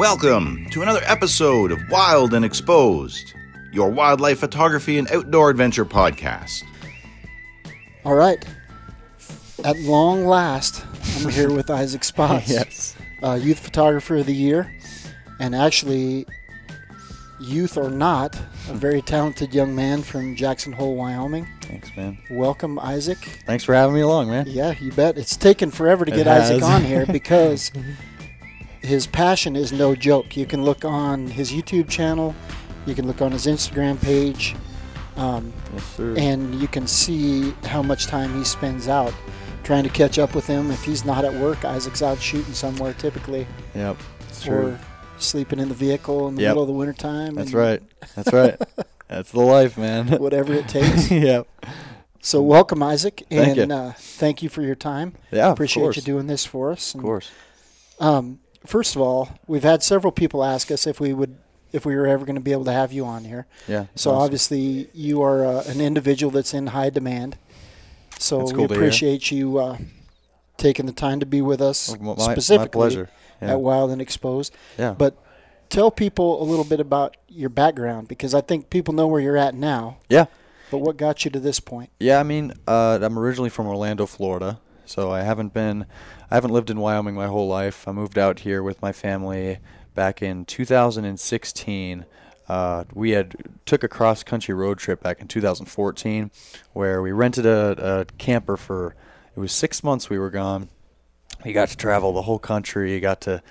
Welcome 0.00 0.64
to 0.70 0.80
another 0.80 1.02
episode 1.04 1.70
of 1.70 1.78
Wild 1.90 2.32
and 2.32 2.42
Exposed, 2.42 3.34
your 3.70 3.90
wildlife 3.90 4.38
photography 4.38 4.96
and 4.96 5.06
outdoor 5.12 5.50
adventure 5.50 5.84
podcast. 5.84 6.64
All 8.06 8.14
right. 8.14 8.42
At 9.62 9.78
long 9.80 10.24
last, 10.24 10.86
I'm 11.18 11.28
here 11.28 11.52
with 11.52 11.68
Isaac 11.70 12.02
Spotts, 12.02 12.48
yes. 12.48 12.96
uh, 13.22 13.34
Youth 13.34 13.58
Photographer 13.58 14.16
of 14.16 14.24
the 14.24 14.34
Year, 14.34 14.72
and 15.38 15.54
actually, 15.54 16.24
youth 17.38 17.76
or 17.76 17.90
not, 17.90 18.34
a 18.70 18.74
very 18.74 19.02
talented 19.02 19.52
young 19.52 19.74
man 19.74 20.02
from 20.02 20.34
Jackson 20.34 20.72
Hole, 20.72 20.96
Wyoming. 20.96 21.46
Thanks, 21.60 21.94
man. 21.94 22.16
Welcome, 22.30 22.78
Isaac. 22.78 23.18
Thanks 23.44 23.64
for 23.64 23.74
having 23.74 23.96
me 23.96 24.00
along, 24.00 24.30
man. 24.30 24.46
Yeah, 24.48 24.74
you 24.80 24.92
bet. 24.92 25.18
It's 25.18 25.36
taken 25.36 25.70
forever 25.70 26.06
to 26.06 26.12
It 26.12 26.16
get 26.16 26.26
Isaac 26.26 26.60
has. 26.60 26.70
on 26.70 26.84
here 26.84 27.04
because 27.12 27.70
his 28.82 29.06
passion 29.06 29.56
is 29.56 29.72
no 29.72 29.94
joke. 29.94 30.36
You 30.36 30.46
can 30.46 30.64
look 30.64 30.84
on 30.84 31.26
his 31.26 31.52
YouTube 31.52 31.88
channel, 31.88 32.34
you 32.86 32.94
can 32.94 33.06
look 33.06 33.20
on 33.22 33.32
his 33.32 33.46
Instagram 33.46 34.00
page, 34.00 34.54
um, 35.16 35.52
Yes, 35.74 35.98
and 35.98 36.54
you 36.60 36.66
can 36.68 36.86
see 36.86 37.50
how 37.64 37.82
much 37.82 38.06
time 38.06 38.36
he 38.36 38.44
spends 38.44 38.88
out 38.88 39.12
trying 39.64 39.84
to 39.84 39.90
catch 39.90 40.18
up 40.18 40.34
with 40.34 40.46
him. 40.46 40.70
If 40.70 40.82
he's 40.84 41.04
not 41.04 41.24
at 41.24 41.34
work, 41.34 41.64
Isaac's 41.64 42.02
out 42.02 42.18
shooting 42.18 42.54
somewhere 42.54 42.94
typically, 42.94 43.46
yep, 43.74 43.96
it's 44.28 44.42
true. 44.44 44.54
or 44.68 44.80
sleeping 45.18 45.58
in 45.58 45.68
the 45.68 45.74
vehicle 45.74 46.28
in 46.28 46.34
the 46.36 46.42
Yep. 46.42 46.50
middle 46.50 46.62
of 46.62 46.68
the 46.68 46.74
wintertime. 46.74 47.34
That's 47.34 47.52
right. 47.52 47.82
That's 48.16 48.32
right. 48.32 48.56
That's 49.08 49.30
the 49.32 49.40
life, 49.40 49.76
man. 49.76 50.08
Whatever 50.18 50.54
it 50.54 50.68
takes. 50.68 51.10
yep. 51.10 51.46
So, 52.22 52.40
welcome, 52.42 52.82
Isaac, 52.82 53.24
Thank 53.30 53.58
and 53.58 53.70
you. 53.70 53.76
Uh, 53.76 53.92
thank 53.96 54.42
you 54.42 54.48
for 54.48 54.62
your 54.62 54.74
time. 54.74 55.14
Yeah, 55.32 55.50
Appreciate 55.52 55.82
of 55.82 55.86
course. 55.86 55.96
you 55.96 56.02
doing 56.02 56.26
this 56.26 56.44
for 56.46 56.70
us. 56.70 56.94
Of 56.94 57.00
course. 57.02 57.30
Um, 57.98 58.38
first 58.66 58.96
of 58.96 59.02
all, 59.02 59.28
we've 59.46 59.62
had 59.62 59.82
several 59.82 60.12
people 60.12 60.44
ask 60.44 60.70
us 60.70 60.86
if 60.86 61.00
we 61.00 61.12
would, 61.12 61.36
if 61.72 61.84
we 61.86 61.94
were 61.96 62.06
ever 62.06 62.24
going 62.24 62.36
to 62.36 62.40
be 62.40 62.52
able 62.52 62.64
to 62.64 62.72
have 62.72 62.92
you 62.92 63.04
on 63.04 63.24
here. 63.24 63.46
Yeah. 63.68 63.86
So 63.94 64.10
awesome. 64.10 64.22
obviously, 64.22 64.88
you 64.92 65.22
are 65.22 65.44
uh, 65.44 65.64
an 65.66 65.80
individual 65.80 66.30
that's 66.30 66.54
in 66.54 66.68
high 66.68 66.90
demand. 66.90 67.38
So 68.18 68.44
we 68.44 68.52
cool 68.52 68.68
hear. 68.68 68.76
appreciate 68.76 69.30
you 69.30 69.58
uh, 69.58 69.78
taking 70.56 70.86
the 70.86 70.92
time 70.92 71.20
to 71.20 71.26
be 71.26 71.40
with 71.40 71.60
us, 71.60 71.96
my, 71.98 72.14
my 72.14 72.32
specifically 72.32 72.68
pleasure. 72.68 73.10
Yeah. 73.40 73.52
at 73.52 73.60
Wild 73.60 73.90
and 73.90 74.02
Exposed. 74.02 74.54
yeah. 74.78 74.92
But 74.92 75.16
tell 75.70 75.90
people 75.90 76.42
a 76.42 76.44
little 76.44 76.64
bit 76.64 76.80
about 76.80 77.16
your 77.28 77.48
background 77.48 78.08
because 78.08 78.34
I 78.34 78.42
think 78.42 78.68
people 78.68 78.92
know 78.92 79.06
where 79.06 79.20
you're 79.20 79.38
at 79.38 79.54
now. 79.54 79.96
Yeah. 80.10 80.26
But 80.70 80.78
what 80.78 80.96
got 80.96 81.24
you 81.24 81.30
to 81.30 81.40
this 81.40 81.58
point? 81.58 81.90
Yeah, 81.98 82.20
I 82.20 82.22
mean, 82.22 82.52
uh, 82.68 82.98
I'm 83.00 83.18
originally 83.18 83.50
from 83.50 83.66
Orlando, 83.66 84.06
Florida, 84.06 84.60
so 84.84 85.10
I 85.10 85.22
haven't 85.22 85.54
been, 85.54 85.86
I 86.30 86.36
haven't 86.36 86.52
lived 86.52 86.70
in 86.70 86.78
Wyoming 86.78 87.16
my 87.16 87.26
whole 87.26 87.48
life. 87.48 87.88
I 87.88 87.92
moved 87.92 88.16
out 88.16 88.40
here 88.40 88.62
with 88.62 88.80
my 88.80 88.92
family 88.92 89.58
back 89.96 90.22
in 90.22 90.44
2016. 90.44 92.04
Uh, 92.48 92.84
we 92.94 93.10
had 93.10 93.34
took 93.66 93.82
a 93.82 93.88
cross 93.88 94.22
country 94.22 94.54
road 94.54 94.78
trip 94.78 95.02
back 95.02 95.20
in 95.20 95.26
2014, 95.26 96.30
where 96.72 97.02
we 97.02 97.10
rented 97.10 97.46
a, 97.46 98.00
a 98.00 98.04
camper 98.18 98.56
for, 98.56 98.94
it 99.36 99.40
was 99.40 99.50
six 99.50 99.82
months 99.82 100.08
we 100.08 100.18
were 100.18 100.30
gone. 100.30 100.68
We 101.44 101.52
got 101.52 101.68
to 101.70 101.76
travel 101.76 102.12
the 102.12 102.22
whole 102.22 102.38
country. 102.38 102.94
You 102.94 103.00
got 103.00 103.20
to, 103.22 103.42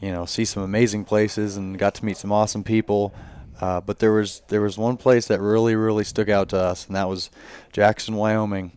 you 0.00 0.12
know, 0.12 0.26
see 0.26 0.44
some 0.44 0.62
amazing 0.62 1.06
places 1.06 1.56
and 1.56 1.78
got 1.78 1.94
to 1.94 2.04
meet 2.04 2.18
some 2.18 2.32
awesome 2.32 2.64
people. 2.64 3.14
Uh, 3.62 3.80
but 3.80 3.98
there 3.98 4.12
was 4.12 4.42
there 4.48 4.60
was 4.60 4.76
one 4.76 4.98
place 4.98 5.26
that 5.28 5.40
really 5.40 5.74
really 5.74 6.04
stuck 6.04 6.28
out 6.28 6.50
to 6.50 6.58
us, 6.58 6.86
and 6.86 6.94
that 6.94 7.08
was 7.08 7.30
Jackson, 7.72 8.14
Wyoming. 8.14 8.76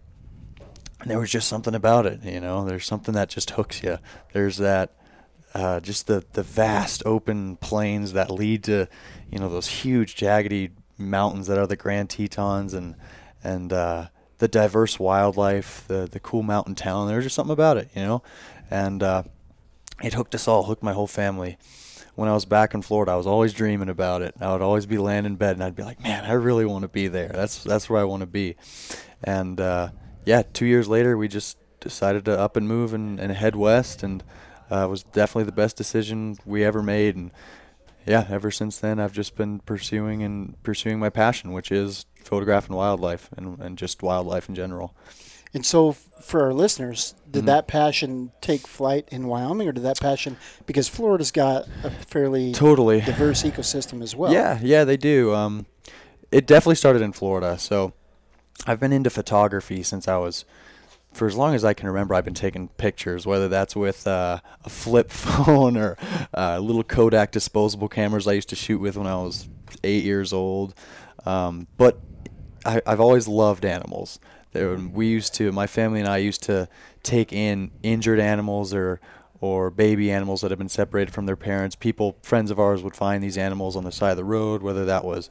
And 1.02 1.10
there 1.10 1.20
was 1.20 1.32
just 1.32 1.48
something 1.48 1.76
about 1.76 2.06
it, 2.06 2.24
you 2.24 2.40
know. 2.42 2.66
There's 2.66 2.86
something 2.86 3.14
that 3.14 3.30
just 3.30 3.52
hooks 3.52 3.82
you. 3.84 4.00
There's 4.34 4.58
that, 4.58 4.92
uh, 5.54 5.80
just 5.80 6.08
the 6.08 6.26
the 6.34 6.44
vast 6.44 7.04
open 7.06 7.56
plains 7.58 8.14
that 8.14 8.30
lead 8.30 8.64
to, 8.66 8.88
you 9.32 9.40
know, 9.40 9.50
those 9.50 9.68
huge 9.68 10.16
jaggedy 10.16 10.72
mountains 10.98 11.48
that 11.48 11.58
are 11.58 11.68
the 11.68 11.78
Grand 11.78 12.10
Tetons, 12.10 12.74
and 12.74 12.96
and 13.44 13.72
uh, 13.72 14.08
the 14.40 14.48
diverse 14.50 15.00
wildlife, 15.00 15.86
the 15.88 16.08
the 16.12 16.20
cool 16.20 16.44
mountain 16.44 16.76
town. 16.76 17.08
There's 17.08 17.24
just 17.24 17.36
something 17.36 17.54
about 17.54 17.78
it, 17.78 17.90
you 17.96 18.02
know, 18.02 18.22
and 18.70 19.02
uh, 19.02 19.24
it 20.04 20.14
hooked 20.14 20.36
us 20.36 20.48
all, 20.48 20.64
hooked 20.64 20.84
my 20.84 20.94
whole 20.94 21.08
family. 21.08 21.58
When 22.16 22.28
I 22.28 22.34
was 22.34 22.44
back 22.44 22.74
in 22.74 22.82
Florida, 22.82 23.14
I 23.14 23.16
was 23.16 23.28
always 23.28 23.54
dreaming 23.54 23.88
about 23.88 24.22
it. 24.22 24.36
I 24.42 24.52
would 24.52 24.62
always 24.62 24.86
be 24.86 24.98
laying 24.98 25.26
in 25.26 25.38
bed, 25.38 25.56
and 25.56 25.64
I'd 25.64 25.76
be 25.76 25.84
like, 25.84 26.04
"Man, 26.04 26.26
I 26.26 26.34
really 26.34 26.66
want 26.66 26.82
to 26.82 26.90
be 26.90 27.08
there. 27.08 27.30
That's 27.30 27.64
that's 27.64 27.90
where 27.90 28.02
I 28.02 28.04
want 28.04 28.20
to 28.22 28.28
be." 28.28 28.58
And 29.24 29.62
uh, 29.62 29.90
yeah, 30.26 30.44
two 30.54 30.66
years 30.66 30.88
later, 30.88 31.18
we 31.18 31.28
just 31.28 31.58
decided 31.80 32.26
to 32.26 32.38
up 32.38 32.56
and 32.58 32.68
move 32.68 32.94
and, 32.94 33.20
and 33.20 33.32
head 33.32 33.56
west, 33.56 34.04
and 34.04 34.24
uh, 34.72 34.86
it 34.86 34.90
was 34.90 35.04
definitely 35.04 35.46
the 35.46 35.52
best 35.52 35.78
decision 35.78 36.38
we 36.46 36.64
ever 36.64 36.84
made. 36.84 37.16
And 37.16 37.32
yeah, 38.06 38.26
ever 38.30 38.52
since 38.52 38.78
then, 38.78 39.00
I've 39.00 39.14
just 39.14 39.36
been 39.36 39.60
pursuing 39.60 40.22
and 40.24 40.62
pursuing 40.64 41.00
my 41.00 41.10
passion, 41.10 41.52
which 41.54 41.72
is 41.72 42.06
photographing 42.24 42.76
wildlife 42.76 43.30
and, 43.38 43.60
and 43.60 43.78
just 43.78 44.04
wildlife 44.04 44.50
in 44.50 44.56
general. 44.56 44.96
And 45.52 45.66
so, 45.66 45.94
for 45.94 46.44
our 46.44 46.54
listeners, 46.54 47.16
did 47.32 47.44
Mhm. 47.44 47.48
that 47.48 47.68
passion 47.68 48.32
take 48.40 48.68
flight 48.68 49.08
in 49.12 49.26
Wyoming, 49.28 49.68
or 49.68 49.72
did 49.72 49.84
that 49.84 50.00
passion 50.00 50.38
because 50.68 50.88
Florida's 50.88 51.32
got 51.32 51.68
a 51.84 51.90
fairly 51.90 52.52
Totally. 52.52 53.02
diverse 53.02 53.42
ecosystem 53.44 54.04
as 54.04 54.16
well? 54.16 54.32
Yeah, 54.32 54.60
yeah, 54.62 54.84
they 54.84 54.98
do. 54.98 55.34
Um, 55.34 55.66
it 56.32 56.46
definitely 56.46 56.76
started 56.76 57.02
in 57.02 57.14
Florida. 57.14 57.58
So 57.58 57.94
I've 58.66 58.80
been 58.80 58.94
into 58.94 59.10
photography 59.10 59.84
since 59.84 60.08
I 60.08 60.18
was, 60.18 60.46
for 61.14 61.28
as 61.28 61.36
long 61.36 61.56
as 61.56 61.64
I 61.64 61.74
can 61.74 61.88
remember, 61.88 62.14
I've 62.14 62.26
been 62.26 62.34
taking 62.34 62.68
pictures, 62.70 63.26
whether 63.26 63.48
that's 63.48 63.76
with 63.76 64.06
uh, 64.08 64.40
a 64.64 64.70
flip 64.70 65.12
phone 65.12 65.78
or 65.78 65.98
uh, 66.36 66.60
little 66.60 66.84
Kodak 66.84 67.32
disposable 67.32 67.88
cameras 67.88 68.28
I 68.28 68.34
used 68.34 68.50
to 68.50 68.56
shoot 68.56 68.80
with 68.80 68.98
when 68.98 69.08
I 69.08 69.16
was 69.16 69.48
eight 69.84 70.04
years 70.04 70.34
old. 70.34 70.74
Um, 71.26 71.68
but 71.78 72.00
I, 72.66 72.82
I've 72.86 73.00
always 73.00 73.28
loved 73.28 73.66
animals. 73.66 74.20
There, 74.52 74.76
we 74.76 75.08
used 75.08 75.36
to, 75.36 75.52
my 75.52 75.68
family 75.68 76.00
and 76.00 76.10
I 76.10 76.18
used 76.18 76.44
to 76.44 76.68
take 77.04 77.32
in 77.32 77.72
injured 77.84 78.20
animals 78.20 78.74
or 78.74 79.00
or 79.42 79.70
baby 79.70 80.12
animals 80.12 80.42
that 80.42 80.52
have 80.52 80.58
been 80.58 80.68
separated 80.68 81.14
from 81.14 81.26
their 81.26 81.36
parents. 81.38 81.76
People, 81.76 82.18
friends 82.22 82.52
of 82.52 82.60
ours, 82.60 82.84
would 82.84 82.96
find 82.96 83.24
these 83.24 83.38
animals 83.38 83.76
on 83.76 83.86
the 83.86 83.92
side 83.92 84.12
of 84.12 84.18
the 84.18 84.24
road, 84.24 84.62
whether 84.62 84.84
that 84.86 85.06
was 85.06 85.30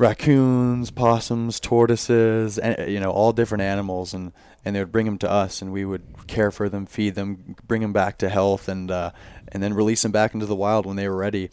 raccoons, 0.00 0.90
possums, 0.90 1.60
tortoises, 1.60 2.58
and, 2.58 2.90
you 2.90 2.98
know, 2.98 3.10
all 3.10 3.32
different 3.32 3.62
animals, 3.62 4.14
and 4.14 4.32
and 4.64 4.74
they 4.74 4.80
would 4.80 4.92
bring 4.92 5.06
them 5.06 5.18
to 5.18 5.30
us, 5.30 5.62
and 5.62 5.72
we 5.72 5.84
would 5.84 6.02
care 6.26 6.50
for 6.50 6.68
them, 6.68 6.84
feed 6.86 7.14
them, 7.14 7.54
bring 7.66 7.82
them 7.82 7.92
back 7.92 8.16
to 8.18 8.28
health, 8.30 8.66
and 8.68 8.90
uh, 8.90 9.10
and 9.48 9.62
then 9.62 9.74
release 9.74 10.02
them 10.02 10.10
back 10.12 10.32
into 10.34 10.46
the 10.46 10.56
wild 10.56 10.86
when 10.86 10.96
they 10.96 11.06
were 11.08 11.16
ready. 11.16 11.50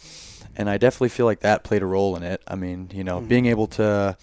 And 0.55 0.69
I 0.69 0.77
definitely 0.77 1.09
feel 1.09 1.25
like 1.25 1.41
that 1.41 1.63
played 1.63 1.81
a 1.83 1.85
role 1.85 2.15
in 2.15 2.23
it. 2.23 2.41
I 2.47 2.55
mean, 2.55 2.89
you 2.93 3.03
know, 3.03 3.19
Mhm. 3.19 3.27
being 3.27 3.45
able 3.47 3.67
to 3.67 4.17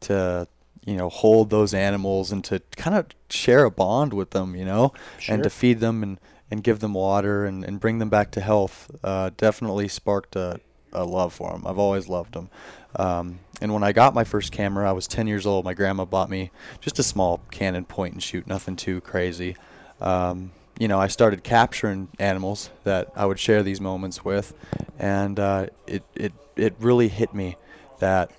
to 0.00 0.46
you 0.84 0.96
know 0.96 1.08
hold 1.08 1.48
those 1.50 1.72
animals 1.72 2.30
and 2.30 2.44
to 2.44 2.60
kind 2.76 2.94
of 2.96 3.06
share 3.30 3.64
a 3.64 3.70
bond 3.70 4.12
with 4.12 4.30
them, 4.30 4.54
you 4.54 4.66
know, 4.66 4.92
and 5.28 5.42
to 5.44 5.50
feed 5.50 5.80
them 5.80 6.02
and 6.02 6.20
and 6.50 6.62
give 6.62 6.80
them 6.80 6.92
water 6.92 7.46
and, 7.46 7.64
and 7.64 7.80
bring 7.80 7.98
them 7.98 8.10
back 8.10 8.30
to 8.32 8.40
health 8.42 8.90
uh, 9.02 9.30
definitely 9.38 9.88
sparked 9.88 10.36
a, 10.36 10.60
a 10.92 11.04
love 11.04 11.32
for 11.32 11.52
them. 11.52 11.66
I've 11.66 11.78
always 11.78 12.08
loved 12.08 12.34
them. 12.34 12.50
Um, 12.96 13.38
and 13.60 13.72
when 13.72 13.82
I 13.82 13.92
got 13.92 14.14
my 14.14 14.24
first 14.24 14.52
camera, 14.52 14.88
I 14.88 14.92
was 14.92 15.06
10 15.06 15.26
years 15.26 15.46
old. 15.46 15.64
My 15.64 15.74
grandma 15.74 16.04
bought 16.04 16.28
me 16.28 16.50
just 16.80 16.98
a 16.98 17.02
small 17.02 17.40
Canon 17.50 17.84
point 17.84 18.14
and 18.14 18.22
shoot, 18.22 18.46
nothing 18.46 18.76
too 18.76 19.00
crazy. 19.00 19.56
Um, 20.00 20.52
you 20.78 20.88
know, 20.88 20.98
I 20.98 21.06
started 21.06 21.44
capturing 21.44 22.08
animals 22.18 22.70
that 22.84 23.12
I 23.14 23.26
would 23.26 23.38
share 23.38 23.62
these 23.62 23.80
moments 23.80 24.24
with, 24.24 24.52
and 24.98 25.38
uh, 25.38 25.66
it, 25.86 26.02
it, 26.14 26.32
it 26.56 26.74
really 26.80 27.08
hit 27.08 27.34
me 27.34 27.56
that, 28.00 28.32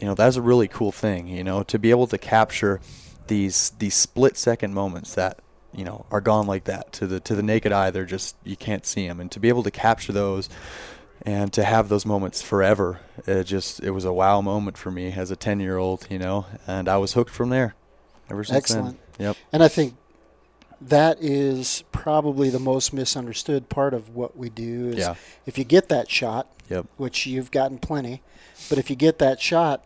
you 0.00 0.06
know, 0.06 0.14
that's 0.14 0.36
a 0.36 0.42
really 0.42 0.68
cool 0.68 0.92
thing, 0.92 1.26
you 1.26 1.42
know, 1.42 1.62
to 1.62 1.78
be 1.78 1.90
able 1.90 2.06
to 2.08 2.18
capture 2.18 2.80
these 3.28 3.70
these 3.78 3.94
split 3.94 4.36
second 4.36 4.74
moments 4.74 5.14
that 5.14 5.40
you 5.74 5.84
know 5.84 6.06
are 6.10 6.20
gone 6.20 6.46
like 6.46 6.64
that 6.64 6.92
to 6.92 7.06
the 7.06 7.20
to 7.20 7.34
the 7.34 7.42
naked 7.42 7.72
eye 7.72 7.90
they're 7.90 8.04
just 8.04 8.36
you 8.44 8.56
can't 8.56 8.86
see 8.86 9.06
them 9.06 9.20
and 9.20 9.30
to 9.30 9.40
be 9.40 9.48
able 9.48 9.62
to 9.62 9.70
capture 9.70 10.12
those 10.12 10.48
and 11.26 11.52
to 11.52 11.64
have 11.64 11.90
those 11.90 12.06
moments 12.06 12.40
forever 12.40 13.00
it 13.26 13.44
just 13.44 13.82
it 13.82 13.90
was 13.90 14.06
a 14.06 14.12
wow 14.12 14.40
moment 14.40 14.78
for 14.78 14.90
me 14.90 15.12
as 15.12 15.30
a 15.30 15.36
10 15.36 15.60
year 15.60 15.76
old 15.76 16.06
you 16.08 16.18
know 16.18 16.46
and 16.66 16.88
i 16.88 16.96
was 16.96 17.12
hooked 17.12 17.32
from 17.32 17.50
there 17.50 17.74
ever 18.30 18.44
since 18.44 18.56
Excellent. 18.56 18.86
then 18.86 19.06
yep. 19.18 19.36
And 19.52 19.62
I 19.62 19.68
think 19.68 19.94
that 20.80 21.18
is 21.20 21.84
probably 21.92 22.50
the 22.50 22.58
most 22.58 22.92
misunderstood 22.92 23.68
part 23.68 23.94
of 23.94 24.14
what 24.14 24.36
we 24.36 24.48
do 24.50 24.88
is 24.88 24.98
yeah. 24.98 25.14
if 25.46 25.56
you 25.56 25.64
get 25.64 25.88
that 25.88 26.10
shot, 26.10 26.48
yep. 26.68 26.86
which 26.96 27.26
you've 27.26 27.50
gotten 27.50 27.78
plenty, 27.78 28.22
but 28.68 28.78
if 28.78 28.90
you 28.90 28.96
get 28.96 29.18
that 29.18 29.40
shot, 29.40 29.84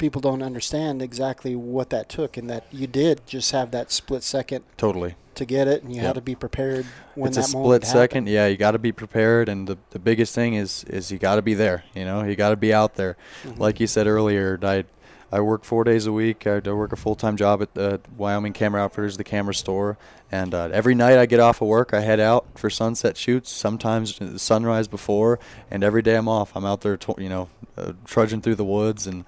people 0.00 0.20
don't 0.20 0.42
understand 0.42 1.00
exactly 1.00 1.54
what 1.54 1.90
that 1.90 2.08
took 2.08 2.36
and 2.36 2.50
that 2.50 2.64
you 2.72 2.86
did 2.88 3.24
just 3.26 3.52
have 3.52 3.70
that 3.70 3.92
split 3.92 4.22
second 4.24 4.64
totally 4.76 5.14
to 5.36 5.44
get 5.44 5.68
it 5.68 5.82
and 5.84 5.92
you 5.94 5.98
Yep. 5.98 6.06
had 6.06 6.14
to 6.16 6.20
be 6.22 6.34
prepared 6.34 6.86
when 7.14 7.28
it's 7.28 7.36
that 7.36 7.48
a 7.50 7.52
moment 7.56 7.84
split 7.84 7.84
happened. 7.84 8.10
second 8.10 8.28
yeah 8.28 8.46
you 8.48 8.56
got 8.56 8.72
to 8.72 8.78
be 8.80 8.90
prepared 8.92 9.48
and 9.48 9.68
the, 9.68 9.78
the 9.90 9.98
biggest 10.00 10.34
thing 10.34 10.54
is 10.54 10.82
is 10.84 11.12
you 11.12 11.18
got 11.18 11.36
to 11.36 11.42
be 11.42 11.54
there 11.54 11.84
you 11.94 12.04
know 12.04 12.24
you 12.24 12.34
got 12.34 12.48
to 12.50 12.56
be 12.56 12.74
out 12.74 12.94
there 12.96 13.16
Mhm. 13.44 13.58
like 13.58 13.78
you 13.78 13.86
said 13.86 14.06
earlier 14.08 14.58
i 14.62 14.84
I 15.32 15.38
work 15.40 15.62
four 15.62 15.84
days 15.84 16.06
a 16.06 16.12
week. 16.12 16.44
I, 16.44 16.58
work 16.58 16.92
a 16.92 16.96
full 16.96 17.14
time 17.14 17.36
job 17.36 17.62
at 17.62 17.74
the 17.74 18.00
Wyoming 18.16 18.52
Camera 18.52 18.82
Outfitters, 18.82 19.16
the 19.16 19.22
camera 19.22 19.54
store. 19.54 19.96
And 20.32 20.52
uh, 20.52 20.70
every 20.72 20.96
night 20.96 21.18
I 21.18 21.26
get 21.26 21.38
off 21.38 21.62
of 21.62 21.68
work, 21.68 21.94
I 21.94 22.00
head 22.00 22.18
out 22.18 22.46
for 22.56 22.68
sunset 22.68 23.16
shoots. 23.16 23.48
Sometimes 23.48 24.18
sunrise 24.42 24.88
before, 24.88 25.38
and 25.70 25.84
every 25.84 26.02
day 26.02 26.16
I'm 26.16 26.26
off. 26.26 26.50
I'm 26.56 26.64
out 26.64 26.80
there, 26.80 26.98
you 27.16 27.28
know, 27.28 27.48
uh, 27.78 27.92
trudging 28.04 28.40
through 28.42 28.56
the 28.56 28.64
woods 28.64 29.06
and 29.06 29.24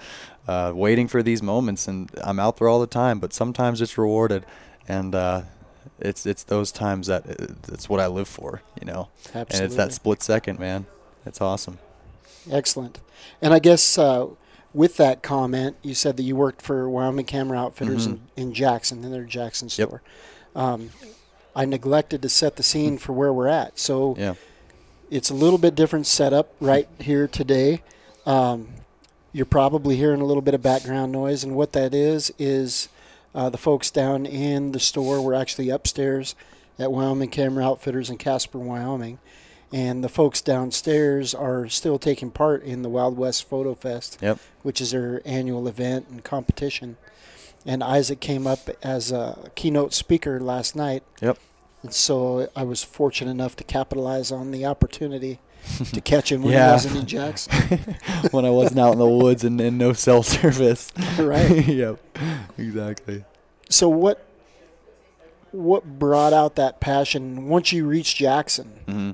uh, 0.49 0.73
waiting 0.75 1.09
for 1.09 1.23
these 1.23 1.43
moments. 1.43 1.89
And 1.89 2.11
I'm 2.23 2.39
out 2.41 2.57
there 2.59 2.69
all 2.69 2.81
the 2.81 2.87
time. 2.87 3.19
But 3.19 3.33
sometimes 3.33 3.81
it's 3.81 3.97
rewarded, 3.99 4.45
and 4.89 5.15
uh, 5.15 5.43
it's 6.01 6.27
it's 6.27 6.43
those 6.45 6.73
times 6.73 7.07
that 7.09 7.25
it's 7.69 7.89
what 7.89 8.01
I 8.01 8.07
live 8.07 8.29
for, 8.29 8.63
you 8.81 8.87
know. 8.87 9.09
Absolutely. 9.27 9.57
And 9.57 9.65
it's 9.67 9.77
that 9.77 9.93
split 9.93 10.23
second, 10.23 10.59
man. 10.59 10.87
It's 11.27 11.41
awesome. 11.41 11.79
Excellent. 12.51 12.99
And 13.41 13.55
I 13.55 13.61
guess 13.61 13.97
uh, 13.99 14.27
with 14.75 14.97
that 14.97 15.23
comment, 15.23 15.77
you 15.83 15.95
said 15.95 16.17
that 16.17 16.25
you 16.25 16.35
worked 16.35 16.61
for 16.63 16.89
Wyoming 16.91 17.27
Camera 17.27 17.59
Outfitters 17.59 18.09
Mhm. 18.09 18.13
in, 18.37 18.49
in 18.49 18.53
Jackson, 18.55 19.05
in 19.05 19.13
their 19.13 19.23
Jackson 19.25 19.69
store. 19.69 20.03
Yep. 20.57 20.63
Um, 20.65 20.91
I 21.55 21.65
neglected 21.67 22.23
to 22.23 22.29
set 22.29 22.57
the 22.57 22.63
scene 22.65 22.99
for 22.99 23.13
where 23.13 23.33
we're 23.33 23.47
at. 23.47 23.79
So 23.79 24.17
Yeah. 24.19 24.35
it's 25.11 25.31
a 25.31 25.35
little 25.35 25.59
bit 25.59 25.75
different 25.77 26.07
setup 26.09 26.53
right 26.61 26.89
here 26.99 27.29
today. 27.29 27.83
Um, 28.27 28.69
you're 29.33 29.47
probably 29.47 29.97
hearing 29.97 30.21
a 30.21 30.25
little 30.27 30.43
bit 30.43 30.55
of 30.55 30.63
background 30.63 31.13
noise, 31.13 31.43
and 31.45 31.55
what 31.55 31.73
that 31.73 31.95
is 31.95 32.33
is 32.39 32.89
uh, 33.35 33.49
the 33.49 33.59
folks 33.59 33.91
down 33.91 34.27
in 34.27 34.73
the 34.73 34.81
store. 34.81 35.21
We're 35.21 35.35
actually 35.35 35.71
upstairs 35.71 36.35
at 36.79 36.93
Wyoming 36.93 37.31
Camera 37.31 37.65
Outfitters 37.65 38.11
in 38.11 38.19
Casper, 38.19 38.59
Wyoming, 38.59 39.19
and 39.73 40.05
the 40.05 40.09
folks 40.09 40.41
downstairs 40.43 41.35
are 41.35 41.69
still 41.69 41.99
taking 41.99 42.31
part 42.31 42.63
in 42.63 42.83
the 42.83 42.89
Wild 42.91 43.17
West 43.17 43.49
Photo 43.49 43.75
Fest, 43.75 44.19
Yep. 44.21 44.39
which 44.63 44.81
is 44.81 44.91
their 44.91 45.23
annual 45.25 45.67
event 45.67 46.09
and 46.11 46.23
competition. 46.23 46.97
And 47.65 47.83
Isaac 47.83 48.21
came 48.21 48.47
up 48.47 48.69
as 48.83 49.13
a 49.13 49.51
keynote 49.55 49.95
speaker 49.95 50.41
last 50.41 50.75
night. 50.77 51.05
Yep. 51.21 51.39
And 51.83 51.95
so 51.95 52.49
I 52.55 52.65
was 52.65 52.83
fortunate 52.85 53.31
enough 53.31 53.57
to 53.57 53.65
capitalize 53.65 54.31
on 54.31 54.51
the 54.51 54.67
opportunity 54.67 55.39
to 55.93 56.01
catch 56.01 56.31
him 56.33 56.43
when 56.43 56.53
Yeah. 56.53 56.67
he 56.69 56.73
wasn't 56.73 56.97
in 56.97 57.07
Jackson. 57.07 57.79
when 58.31 58.45
I 58.45 58.51
wasn't 58.51 58.81
out 58.81 58.93
in 58.93 58.99
the 58.99 59.09
woods 59.09 59.45
and, 59.45 59.61
and 59.61 59.79
no 59.79 59.93
cell 59.93 60.23
service. 60.39 60.93
Right. 61.19 61.67
yep. 61.69 61.99
Exactly. 62.59 63.25
So 63.69 63.89
what 63.89 64.25
what 65.53 65.99
brought 65.99 66.33
out 66.33 66.57
that 66.57 66.81
passion 66.81 67.49
once 67.49 67.73
you 67.73 67.87
reached 67.87 68.17
Jackson? 68.17 68.69
hmm 68.87 69.11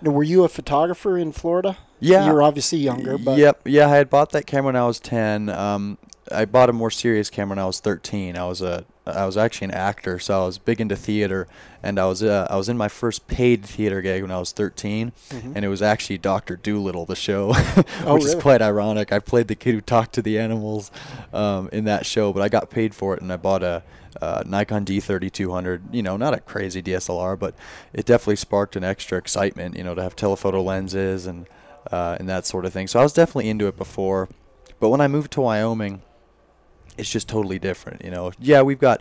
Now, 0.00 0.10
were 0.12 0.22
you 0.22 0.44
a 0.44 0.48
photographer 0.48 1.18
in 1.18 1.32
Florida? 1.32 1.76
Yeah. 2.00 2.26
You 2.26 2.32
were 2.32 2.42
obviously 2.42 2.78
younger, 2.78 3.18
but 3.18 3.38
Yep. 3.38 3.62
Yeah, 3.66 3.86
I 3.88 3.96
had 3.96 4.10
bought 4.10 4.30
that 4.32 4.46
camera 4.46 4.66
when 4.66 4.76
I 4.76 4.86
was 4.86 4.98
10. 5.00 5.48
Um, 5.50 5.98
I 6.30 6.44
bought 6.46 6.70
a 6.70 6.72
more 6.72 6.90
serious 6.90 7.30
camera 7.30 7.50
when 7.56 7.58
I 7.58 7.66
was 7.66 7.80
13. 7.80 8.36
I 8.36 8.46
was 8.46 8.62
a 8.62 8.84
I 9.04 9.26
was 9.26 9.36
actually 9.36 9.66
an 9.66 9.70
actor, 9.74 10.18
so 10.20 10.42
I 10.42 10.46
was 10.46 10.58
big 10.58 10.80
into 10.80 10.94
theater, 10.94 11.48
and 11.82 11.98
I 11.98 12.06
was 12.06 12.22
uh, 12.22 12.46
I 12.48 12.56
was 12.56 12.68
in 12.68 12.76
my 12.76 12.86
first 12.88 13.26
paid 13.26 13.64
theater 13.64 14.00
gig 14.00 14.22
when 14.22 14.30
I 14.30 14.38
was 14.38 14.52
13, 14.52 15.10
Mhm. 15.30 15.52
and 15.56 15.64
it 15.64 15.68
was 15.68 15.82
actually 15.82 16.18
Doctor 16.18 16.54
Dolittle, 16.56 17.04
the 17.06 17.16
show, 17.16 17.52
Oh, 18.06 18.14
which 18.14 18.24
is 18.24 18.36
quite 18.36 18.62
ironic. 18.62 19.12
I 19.12 19.18
played 19.18 19.48
the 19.48 19.56
kid 19.56 19.74
who 19.74 19.80
talked 19.80 20.12
to 20.14 20.22
the 20.22 20.38
animals 20.38 20.92
um, 21.32 21.68
in 21.72 21.84
that 21.86 22.06
show, 22.06 22.32
but 22.32 22.42
I 22.42 22.48
got 22.48 22.70
paid 22.70 22.94
for 22.94 23.14
it, 23.14 23.22
and 23.22 23.32
I 23.32 23.36
bought 23.36 23.64
a 23.64 23.82
uh, 24.20 24.44
Nikon 24.46 24.84
D3200. 24.84 25.80
You 25.92 26.02
know, 26.02 26.16
not 26.16 26.32
a 26.34 26.38
crazy 26.40 26.80
DSLR, 26.82 27.36
but 27.36 27.54
it 27.92 28.06
definitely 28.06 28.36
sparked 28.36 28.76
an 28.76 28.84
extra 28.84 29.18
excitement. 29.18 29.76
You 29.76 29.82
know, 29.82 29.96
to 29.96 30.02
have 30.02 30.14
telephoto 30.14 30.62
lenses 30.62 31.26
and 31.26 31.46
uh, 31.90 32.16
and 32.20 32.28
that 32.28 32.46
sort 32.46 32.64
of 32.66 32.72
thing. 32.72 32.86
So 32.86 33.00
I 33.00 33.02
was 33.02 33.12
definitely 33.12 33.48
into 33.50 33.66
it 33.66 33.76
before, 33.76 34.28
but 34.78 34.90
when 34.90 35.00
I 35.00 35.08
moved 35.08 35.32
to 35.32 35.40
Wyoming, 35.40 36.02
it's 36.98 37.10
just 37.10 37.28
totally 37.28 37.58
different. 37.58 38.04
You 38.04 38.10
know, 38.10 38.32
yeah, 38.38 38.62
we've 38.62 38.78
got 38.78 39.00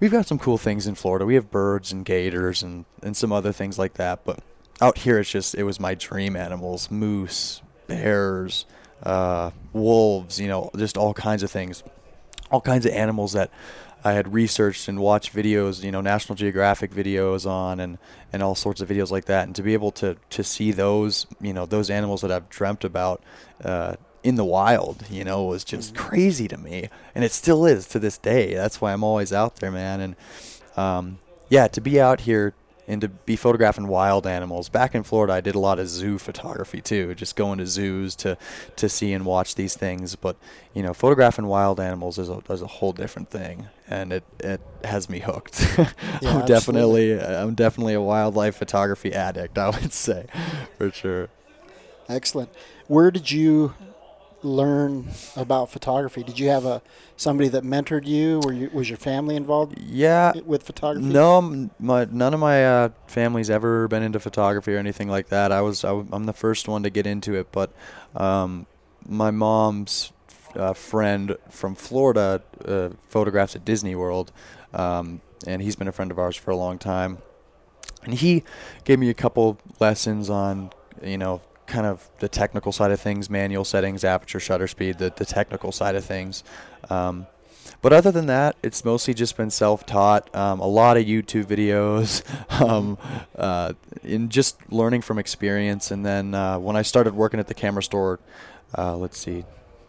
we've 0.00 0.12
got 0.12 0.26
some 0.26 0.38
cool 0.38 0.58
things 0.58 0.86
in 0.86 0.94
Florida. 0.94 1.26
We 1.26 1.34
have 1.34 1.50
birds 1.50 1.92
and 1.92 2.04
gators 2.04 2.62
and 2.62 2.84
and 3.02 3.16
some 3.16 3.32
other 3.32 3.52
things 3.52 3.78
like 3.78 3.94
that. 3.94 4.24
But 4.24 4.40
out 4.80 4.98
here, 4.98 5.18
it's 5.18 5.30
just 5.30 5.54
it 5.54 5.64
was 5.64 5.80
my 5.80 5.94
dream 5.94 6.36
animals: 6.36 6.90
moose, 6.90 7.62
bears, 7.86 8.64
uh, 9.02 9.50
wolves. 9.72 10.40
You 10.40 10.48
know, 10.48 10.70
just 10.76 10.96
all 10.96 11.14
kinds 11.14 11.42
of 11.42 11.50
things, 11.50 11.82
all 12.50 12.60
kinds 12.60 12.86
of 12.86 12.92
animals 12.92 13.32
that. 13.32 13.50
I 14.04 14.14
had 14.14 14.34
researched 14.34 14.88
and 14.88 14.98
watched 14.98 15.32
videos, 15.32 15.84
you 15.84 15.92
know, 15.92 16.00
National 16.00 16.34
Geographic 16.34 16.90
videos 16.90 17.48
on, 17.48 17.78
and, 17.78 17.98
and 18.32 18.42
all 18.42 18.56
sorts 18.56 18.80
of 18.80 18.88
videos 18.88 19.12
like 19.12 19.26
that, 19.26 19.46
and 19.46 19.54
to 19.54 19.62
be 19.62 19.74
able 19.74 19.92
to, 19.92 20.16
to 20.30 20.42
see 20.42 20.72
those, 20.72 21.24
you 21.40 21.52
know, 21.52 21.66
those 21.66 21.88
animals 21.88 22.22
that 22.22 22.32
I've 22.32 22.48
dreamt 22.48 22.82
about, 22.82 23.22
uh, 23.62 23.94
in 24.24 24.36
the 24.36 24.44
wild, 24.44 25.04
you 25.10 25.24
know, 25.24 25.44
was 25.44 25.64
just 25.64 25.94
crazy 25.94 26.48
to 26.48 26.56
me, 26.56 26.88
and 27.14 27.24
it 27.24 27.32
still 27.32 27.66
is 27.66 27.86
to 27.88 27.98
this 27.98 28.18
day. 28.18 28.54
That's 28.54 28.80
why 28.80 28.92
I'm 28.92 29.02
always 29.04 29.32
out 29.32 29.56
there, 29.56 29.70
man. 29.72 30.00
And 30.00 30.16
um, 30.76 31.18
yeah, 31.48 31.68
to 31.68 31.80
be 31.80 32.00
out 32.00 32.20
here 32.20 32.54
and 32.88 33.00
to 33.00 33.08
be 33.08 33.36
photographing 33.36 33.86
wild 33.86 34.26
animals. 34.26 34.68
Back 34.68 34.94
in 34.94 35.02
Florida, 35.02 35.34
I 35.34 35.40
did 35.40 35.54
a 35.54 35.58
lot 35.58 35.78
of 35.78 35.88
zoo 35.88 36.18
photography 36.18 36.80
too, 36.80 37.14
just 37.14 37.36
going 37.36 37.58
to 37.58 37.66
zoos 37.66 38.16
to 38.16 38.36
to 38.76 38.88
see 38.88 39.12
and 39.12 39.24
watch 39.24 39.54
these 39.54 39.74
things. 39.76 40.16
But 40.16 40.36
you 40.74 40.82
know, 40.82 40.92
photographing 40.92 41.46
wild 41.46 41.78
animals 41.80 42.18
is 42.18 42.28
a, 42.28 42.42
is 42.50 42.62
a 42.62 42.66
whole 42.66 42.92
different 42.92 43.30
thing, 43.30 43.68
and 43.88 44.12
it 44.12 44.24
it 44.40 44.60
has 44.84 45.08
me 45.08 45.20
hooked. 45.20 45.66
Yeah, 46.20 46.38
I'm 46.38 46.46
definitely 46.46 47.20
I'm 47.20 47.54
definitely 47.54 47.94
a 47.94 48.00
wildlife 48.00 48.54
photography 48.56 49.12
addict. 49.12 49.58
I 49.58 49.70
would 49.70 49.92
say, 50.06 50.26
for 50.78 50.90
sure. 50.90 51.28
excellent. 52.08 52.50
Where 52.86 53.10
did 53.10 53.30
you 53.30 53.74
learn 54.42 55.08
about 55.36 55.70
photography? 55.70 56.22
Did 56.22 56.38
you 56.38 56.48
have 56.48 56.64
a 56.64 56.82
somebody 57.16 57.48
that 57.50 57.64
mentored 57.64 58.06
you? 58.06 58.40
Were 58.40 58.52
you 58.52 58.70
was 58.72 58.88
your 58.88 58.98
family 58.98 59.36
involved 59.36 59.78
Yeah, 59.78 60.32
with 60.44 60.62
photography? 60.62 61.06
No, 61.06 61.68
my 61.78 62.06
none 62.10 62.34
of 62.34 62.40
my 62.40 62.64
uh, 62.64 62.88
family's 63.06 63.50
ever 63.50 63.88
been 63.88 64.02
into 64.02 64.20
photography 64.20 64.74
or 64.74 64.78
anything 64.78 65.08
like 65.08 65.28
that. 65.28 65.52
I 65.52 65.60
was 65.60 65.84
I, 65.84 65.92
am 65.92 66.24
the 66.24 66.32
first 66.32 66.68
one 66.68 66.82
to 66.82 66.90
get 66.90 67.06
into 67.06 67.34
it, 67.34 67.52
but 67.52 67.72
um, 68.14 68.66
my 69.06 69.30
mom's 69.30 70.12
uh, 70.56 70.72
friend 70.72 71.36
from 71.50 71.74
Florida 71.74 72.42
uh, 72.64 72.90
photographs 73.08 73.56
at 73.56 73.64
Disney 73.64 73.94
World, 73.94 74.32
um, 74.74 75.20
and 75.46 75.62
he's 75.62 75.76
been 75.76 75.88
a 75.88 75.92
friend 75.92 76.10
of 76.10 76.18
ours 76.18 76.36
for 76.36 76.50
a 76.50 76.56
long 76.56 76.78
time. 76.78 77.18
And 78.04 78.14
he 78.14 78.42
gave 78.84 78.98
me 78.98 79.10
a 79.10 79.14
couple 79.14 79.58
lessons 79.78 80.28
on, 80.28 80.70
you 81.02 81.18
know, 81.18 81.40
kind 81.72 81.86
of 81.86 82.08
the 82.18 82.28
technical 82.28 82.70
side 82.70 82.90
of 82.90 83.00
things, 83.00 83.30
manual 83.30 83.64
settings, 83.64 84.04
aperture, 84.04 84.38
shutter 84.38 84.68
speed, 84.68 84.98
the, 84.98 85.12
the 85.16 85.24
technical 85.24 85.72
side 85.72 85.94
of 85.94 86.04
things. 86.04 86.44
Um, 86.90 87.26
but 87.80 87.92
other 87.92 88.12
than 88.12 88.26
that, 88.26 88.56
it's 88.62 88.84
mostly 88.84 89.14
just 89.14 89.36
been 89.36 89.50
self-taught. 89.50 90.34
Um, 90.36 90.60
a 90.60 90.66
lot 90.66 90.96
of 90.96 91.04
YouTube 91.04 91.46
videos, 91.46 92.22
um, 92.60 92.98
uh, 93.36 93.72
in 94.04 94.28
just 94.28 94.70
learning 94.70 95.00
from 95.00 95.18
experience. 95.18 95.90
And 95.90 96.04
then 96.04 96.34
uh, 96.34 96.58
when 96.58 96.76
I 96.76 96.82
started 96.82 97.14
working 97.14 97.40
at 97.40 97.48
the 97.48 97.54
camera 97.54 97.82
store, 97.82 98.20
uh, 98.76 98.96
let's 98.96 99.18
see, 99.18 99.44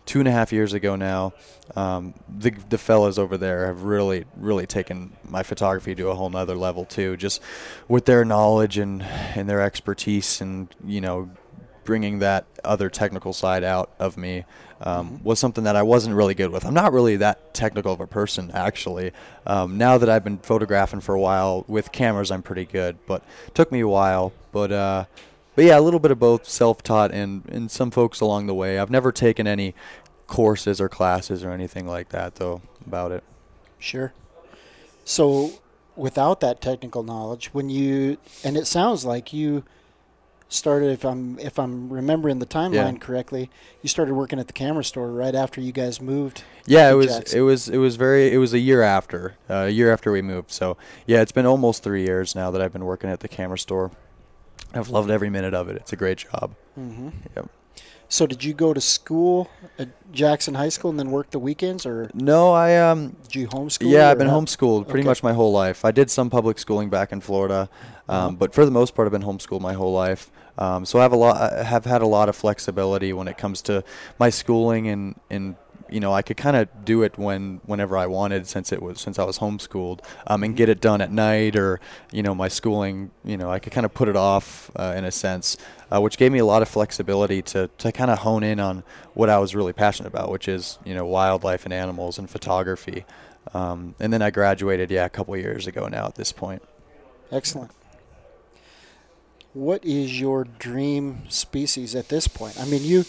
two 0.05 0.19
and 0.19 0.27
a 0.27 0.31
half 0.31 0.53
years 0.53 0.73
ago 0.73 0.95
now, 0.95 1.33
um, 1.75 2.13
the 2.27 2.51
the 2.69 2.77
fellas 2.77 3.17
over 3.17 3.37
there 3.37 3.67
have 3.67 3.83
really 3.83 4.25
really 4.35 4.65
taken 4.65 5.13
my 5.29 5.43
photography 5.43 5.95
to 5.95 6.09
a 6.09 6.15
whole 6.15 6.29
nother 6.29 6.55
level 6.55 6.85
too. 6.85 7.15
Just 7.15 7.41
with 7.87 8.05
their 8.05 8.25
knowledge 8.25 8.77
and 8.77 9.01
and 9.01 9.49
their 9.49 9.61
expertise, 9.61 10.41
and 10.41 10.67
you 10.85 10.99
know, 10.99 11.29
bringing 11.83 12.19
that 12.19 12.45
other 12.63 12.89
technical 12.89 13.33
side 13.33 13.63
out 13.63 13.91
of 13.99 14.17
me 14.17 14.45
um, 14.81 15.23
was 15.23 15.39
something 15.39 15.63
that 15.63 15.75
I 15.75 15.83
wasn't 15.83 16.15
really 16.15 16.35
good 16.35 16.51
with. 16.51 16.65
I'm 16.65 16.73
not 16.73 16.91
really 16.93 17.15
that 17.17 17.53
technical 17.53 17.93
of 17.93 17.99
a 17.99 18.07
person 18.07 18.51
actually. 18.53 19.11
Um, 19.47 19.77
now 19.77 19.97
that 19.97 20.09
I've 20.09 20.23
been 20.23 20.37
photographing 20.39 20.99
for 20.99 21.15
a 21.15 21.19
while 21.19 21.63
with 21.67 21.91
cameras, 21.91 22.31
I'm 22.31 22.41
pretty 22.41 22.65
good, 22.65 22.97
but 23.05 23.23
took 23.53 23.71
me 23.71 23.79
a 23.79 23.87
while. 23.87 24.33
But 24.51 24.71
uh, 24.71 25.05
but 25.55 25.65
yeah, 25.65 25.79
a 25.79 25.81
little 25.81 25.99
bit 25.99 26.11
of 26.11 26.19
both 26.19 26.47
self-taught 26.47 27.11
and 27.11 27.43
and 27.49 27.71
some 27.71 27.91
folks 27.91 28.19
along 28.19 28.47
the 28.47 28.53
way. 28.53 28.79
I've 28.79 28.91
never 28.91 29.11
taken 29.11 29.47
any 29.47 29.73
courses 30.27 30.81
or 30.81 30.89
classes 30.89 31.43
or 31.43 31.51
anything 31.51 31.87
like 31.87 32.09
that 32.09 32.35
though 32.35 32.61
about 32.85 33.11
it. 33.11 33.23
Sure. 33.79 34.13
So, 35.05 35.51
without 35.95 36.39
that 36.39 36.61
technical 36.61 37.03
knowledge, 37.03 37.53
when 37.53 37.69
you 37.69 38.17
and 38.43 38.57
it 38.57 38.67
sounds 38.67 39.05
like 39.05 39.33
you 39.33 39.63
started, 40.49 40.91
if 40.91 41.03
I'm 41.05 41.39
if 41.39 41.57
I'm 41.57 41.91
remembering 41.91 42.39
the 42.39 42.45
timeline 42.45 42.99
correctly, 42.99 43.49
you 43.81 43.89
started 43.89 44.13
working 44.13 44.39
at 44.39 44.47
the 44.47 44.53
camera 44.53 44.83
store 44.83 45.11
right 45.11 45.35
after 45.35 45.59
you 45.61 45.71
guys 45.71 45.99
moved. 46.01 46.43
Yeah, 46.65 46.91
it 46.91 46.95
was 46.95 47.07
Jackson. 47.07 47.39
it 47.39 47.41
was 47.41 47.69
it 47.69 47.77
was 47.77 47.95
very 47.95 48.31
it 48.33 48.37
was 48.37 48.53
a 48.53 48.59
year 48.59 48.81
after 48.81 49.35
uh, 49.49 49.53
a 49.53 49.69
year 49.69 49.91
after 49.91 50.11
we 50.11 50.21
moved. 50.21 50.51
So 50.51 50.77
yeah, 51.07 51.21
it's 51.21 51.31
been 51.31 51.45
almost 51.45 51.83
three 51.83 52.03
years 52.05 52.35
now 52.35 52.51
that 52.51 52.61
I've 52.61 52.73
been 52.73 52.85
working 52.85 53.09
at 53.09 53.19
the 53.21 53.27
camera 53.27 53.57
store. 53.57 53.91
I've 54.73 54.89
loved 54.89 55.09
every 55.11 55.29
minute 55.29 55.53
of 55.53 55.69
it. 55.69 55.75
It's 55.77 55.93
a 55.93 55.95
great 55.97 56.17
job. 56.19 56.55
hmm 56.75 57.09
Yep. 57.35 57.49
So, 58.09 58.27
did 58.27 58.43
you 58.43 58.53
go 58.53 58.73
to 58.75 58.81
school 58.81 59.49
at 59.79 59.89
Jackson 60.11 60.53
High 60.53 60.69
School 60.69 60.91
and 60.91 60.99
then 60.99 61.09
work 61.09 61.31
the 61.31 61.39
weekends, 61.39 61.83
or 61.85 62.11
No, 62.13 62.51
I 62.51 62.77
um 62.77 63.15
did 63.23 63.33
you 63.35 63.47
homeschool? 63.47 63.89
Yeah, 63.89 64.09
I've 64.11 64.19
been 64.19 64.27
how- 64.29 64.39
homeschooled 64.39 64.83
pretty 64.87 64.99
Okay. 64.99 65.07
much 65.07 65.23
my 65.23 65.33
whole 65.33 65.51
life. 65.51 65.83
I 65.83 65.89
did 65.91 66.11
some 66.11 66.29
public 66.29 66.59
schooling 66.59 66.89
back 66.89 67.11
in 67.11 67.21
Florida, 67.21 67.69
um, 68.07 68.15
Uh-huh. 68.17 68.31
but 68.37 68.53
for 68.53 68.65
the 68.65 68.71
most 68.71 68.93
part, 68.93 69.07
I've 69.07 69.11
been 69.11 69.23
homeschooled 69.23 69.61
my 69.61 69.73
whole 69.73 69.93
life. 69.93 70.29
Um, 70.59 70.85
so 70.85 70.99
I 70.99 71.01
have 71.01 71.13
a 71.13 71.15
lot, 71.15 71.41
I 71.41 71.63
have 71.63 71.85
had 71.85 72.03
a 72.03 72.05
lot 72.07 72.29
of 72.29 72.35
flexibility 72.35 73.11
when 73.13 73.27
it 73.27 73.39
comes 73.39 73.63
to 73.63 73.83
my 74.19 74.29
schooling 74.29 74.87
and 74.87 75.15
and 75.31 75.55
you 75.93 75.99
know, 75.99 76.11
I 76.11 76.21
could 76.21 76.37
kind 76.37 76.57
of 76.57 76.85
do 76.85 77.03
it 77.03 77.17
when 77.17 77.61
whenever 77.65 77.95
I 77.95 78.07
wanted 78.07 78.47
since 78.47 78.71
it 78.71 78.81
was 78.81 78.99
since 78.99 79.19
I 79.19 79.23
was 79.23 79.39
homeschooled, 79.39 79.99
um, 80.27 80.43
and 80.43 80.55
get 80.55 80.69
it 80.69 80.81
done 80.81 81.01
at 81.01 81.11
night 81.11 81.55
or 81.55 81.79
you 82.11 82.23
know 82.23 82.33
my 82.33 82.47
schooling. 82.47 83.11
You 83.23 83.37
know, 83.37 83.51
I 83.51 83.59
could 83.59 83.73
kind 83.73 83.85
of 83.85 83.93
put 83.93 84.09
it 84.09 84.15
off 84.15 84.71
uh, 84.75 84.93
in 84.97 85.05
a 85.05 85.11
sense, 85.11 85.57
uh, 85.93 86.01
which 86.01 86.17
gave 86.17 86.31
me 86.31 86.39
a 86.39 86.45
lot 86.45 86.61
of 86.61 86.69
flexibility 86.69 87.41
to 87.43 87.69
to 87.77 87.91
kind 87.91 88.09
of 88.09 88.19
hone 88.19 88.43
in 88.43 88.59
on 88.59 88.83
what 89.13 89.29
I 89.29 89.37
was 89.37 89.53
really 89.55 89.73
passionate 89.73 90.09
about, 90.09 90.31
which 90.31 90.47
is 90.47 90.79
you 90.83 90.95
know 90.95 91.05
wildlife 91.05 91.65
and 91.65 91.73
animals 91.73 92.17
and 92.17 92.29
photography. 92.29 93.05
Um, 93.53 93.93
and 93.99 94.11
then 94.11 94.21
I 94.21 94.31
graduated, 94.31 94.89
yeah, 94.89 95.05
a 95.05 95.09
couple 95.09 95.35
years 95.37 95.67
ago 95.67 95.87
now. 95.87 96.07
At 96.07 96.15
this 96.15 96.31
point, 96.31 96.63
Excellent. 97.31 97.71
What 99.53 99.85
is 99.85 100.19
your 100.19 100.45
dream 100.45 101.23
species 101.29 101.95
at 101.95 102.09
this 102.09 102.27
point? 102.27 102.59
I 102.59 102.65
mean, 102.65 102.83
you 102.83 103.05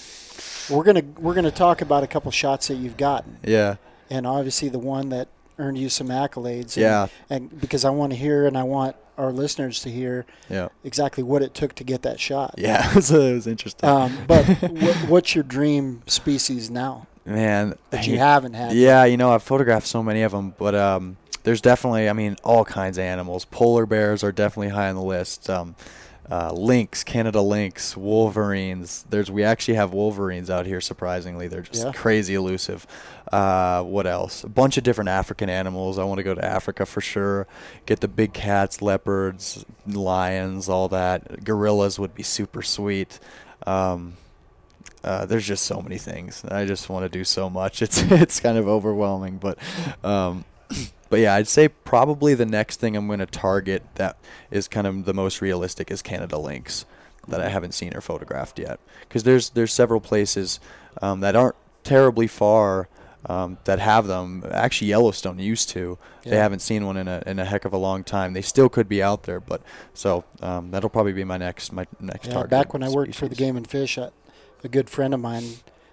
we're 0.71 0.85
gonna 0.85 1.03
we're 1.19 1.35
gonna 1.35 1.51
talk 1.51 1.81
about 1.81 2.03
a 2.03 2.07
couple 2.07 2.31
shots 2.31 2.69
that 2.69 2.75
you've 2.75 2.97
gotten, 2.97 3.39
yeah, 3.45 3.77
and 4.11 4.27
obviously 4.27 4.69
the 4.69 4.79
one 4.79 5.09
that 5.11 5.29
earned 5.59 5.79
you 5.79 5.89
some 5.89 6.09
accolades. 6.09 6.77
And, 6.77 6.83
Yeah. 6.83 7.07
and 7.31 7.61
because 7.61 7.85
I 7.85 7.91
want 7.91 8.13
to 8.13 8.17
hear 8.19 8.47
and 8.47 8.59
I 8.59 8.65
want 8.65 8.97
our 9.17 9.31
listeners 9.31 9.81
to 9.83 9.91
hear 9.91 10.27
yeah, 10.51 10.69
exactly 10.83 11.23
what 11.23 11.41
it 11.43 11.55
took 11.55 11.75
to 11.77 11.85
get 11.85 12.03
that 12.03 12.19
shot. 12.19 12.55
yeah. 12.59 12.91
it, 12.91 12.97
was, 12.97 13.11
it 13.13 13.35
was 13.35 13.47
interesting. 13.47 13.89
Um, 13.89 14.19
but 14.27 14.45
what, 14.61 14.97
what's 15.09 15.35
your 15.37 15.45
dream 15.45 16.03
species 16.09 16.69
now 16.71 17.07
Man, 17.25 17.79
that 17.91 18.07
you 18.09 18.15
I- 18.17 18.19
haven't 18.19 18.55
had? 18.55 18.73
Yeah, 18.73 19.05
you 19.05 19.17
know, 19.17 19.33
I've 19.33 19.45
photographed 19.45 19.87
so 19.87 20.03
many 20.03 20.23
of 20.23 20.33
them, 20.33 20.55
but 20.59 20.75
um, 20.75 21.17
there's 21.45 21.61
definitely, 21.61 22.09
I 22.09 22.13
mean, 22.15 22.37
all 22.43 22.65
kinds 22.65 22.99
of 22.99 23.05
animals. 23.05 23.45
Polar 23.45 23.87
bears 23.87 24.25
are 24.25 24.33
definitely 24.33 24.71
high 24.71 24.89
on 24.89 24.97
the 24.97 25.03
list. 25.03 25.49
Um, 25.49 25.77
uh, 26.31 26.53
lynx, 26.53 27.05
Canada 27.05 27.41
lynx, 27.41 27.97
wolverines. 27.97 29.05
There's 29.11 29.31
we 29.31 29.45
actually 29.45 29.75
have 29.75 29.93
wolverines 29.93 30.49
out 30.51 30.67
here. 30.67 30.81
Surprisingly, 30.81 31.49
they're 31.49 31.63
just 31.63 31.85
Yeah. 31.85 31.93
crazy 31.93 32.35
elusive. 32.35 32.87
Uh, 33.33 33.83
what 33.83 34.07
else? 34.07 34.45
A 34.45 34.49
bunch 34.49 34.77
of 34.77 34.85
different 34.85 35.09
African 35.09 35.49
animals. 35.51 35.99
I 35.99 36.05
want 36.05 36.19
to 36.19 36.23
go 36.23 36.35
to 36.35 36.45
Africa 36.45 36.87
for 36.87 37.01
sure. 37.01 37.47
Get 37.87 38.01
the 38.01 38.09
big 38.09 38.33
cats, 38.33 38.81
leopards, 38.81 39.65
lions, 39.87 40.69
all 40.69 40.89
that. 40.89 41.45
Gorillas 41.45 41.99
would 41.99 42.15
be 42.15 42.23
super 42.23 42.63
sweet. 42.63 43.19
Um, 43.67 44.15
uh, 45.03 45.27
there's 45.27 45.47
just 45.47 45.65
so 45.65 45.81
many 45.83 45.99
things. 45.99 46.43
I 46.49 46.65
just 46.65 46.89
want 46.89 47.05
to 47.05 47.09
do 47.11 47.25
so 47.25 47.51
much. 47.51 47.83
It's 47.83 48.01
it's 48.11 48.41
kind 48.41 48.57
of 48.57 48.67
overwhelming, 48.69 49.37
but 49.39 49.59
um, 50.03 50.45
but 51.11 51.21
yeah, 51.21 51.35
I'd 51.35 51.49
say 51.49 51.69
probably 51.69 52.35
the 52.35 52.47
next 52.47 52.81
thing 52.81 52.97
I'm 52.97 53.07
going 53.07 53.21
to 53.21 53.27
target 53.27 53.83
that 53.97 54.17
is 54.51 54.69
kind 54.69 54.87
of 54.87 55.05
the 55.05 55.15
most 55.15 55.41
realistic 55.41 55.91
is 55.91 56.03
Canada 56.03 56.39
lynx 56.39 56.85
that 57.29 57.41
I 57.41 57.49
haven't 57.49 57.73
seen 57.73 57.95
or 57.97 58.01
photographed 58.01 58.59
yet. 58.59 58.81
Because 59.01 59.23
there's 59.25 59.51
there's 59.51 59.73
several 59.73 60.01
places 60.01 60.61
um, 61.01 61.21
that 61.21 61.37
aren't 61.37 61.57
terribly 61.83 62.27
far 62.27 62.89
um, 63.27 63.59
that 63.65 63.79
have 63.79 64.07
them. 64.07 64.45
Actually, 64.51 64.89
Yellowstone 64.89 65.39
used 65.39 65.71
to. 65.71 65.99
They 66.25 66.37
haven't 66.37 66.61
seen 66.61 66.87
one 66.87 66.97
in 66.97 67.09
a 67.09 67.23
in 67.27 67.39
a 67.39 67.45
heck 67.45 67.65
of 67.65 67.73
a 67.73 67.79
long 67.79 68.05
time. 68.05 68.33
They 68.33 68.43
still 68.43 68.69
could 68.69 68.89
be 68.89 69.03
out 69.03 69.23
there, 69.25 69.41
but 69.41 69.63
so 69.95 70.25
um, 70.43 70.71
that'll 70.71 70.91
probably 70.91 71.13
be 71.13 71.25
my 71.25 71.37
next 71.39 71.73
my 71.73 71.87
next 72.01 72.27
Yeah, 72.27 72.35
target. 72.35 72.51
back 72.51 72.73
when 72.73 72.83
I 72.83 72.89
worked 72.89 73.15
for 73.15 73.29
the. 73.29 73.35
Game 73.35 73.57
and 73.57 73.69
Fish, 73.69 73.99
I, 73.99 74.11
a 74.63 74.69
good 74.69 74.89
friend 74.91 75.15
of 75.15 75.21
mine, 75.21 75.45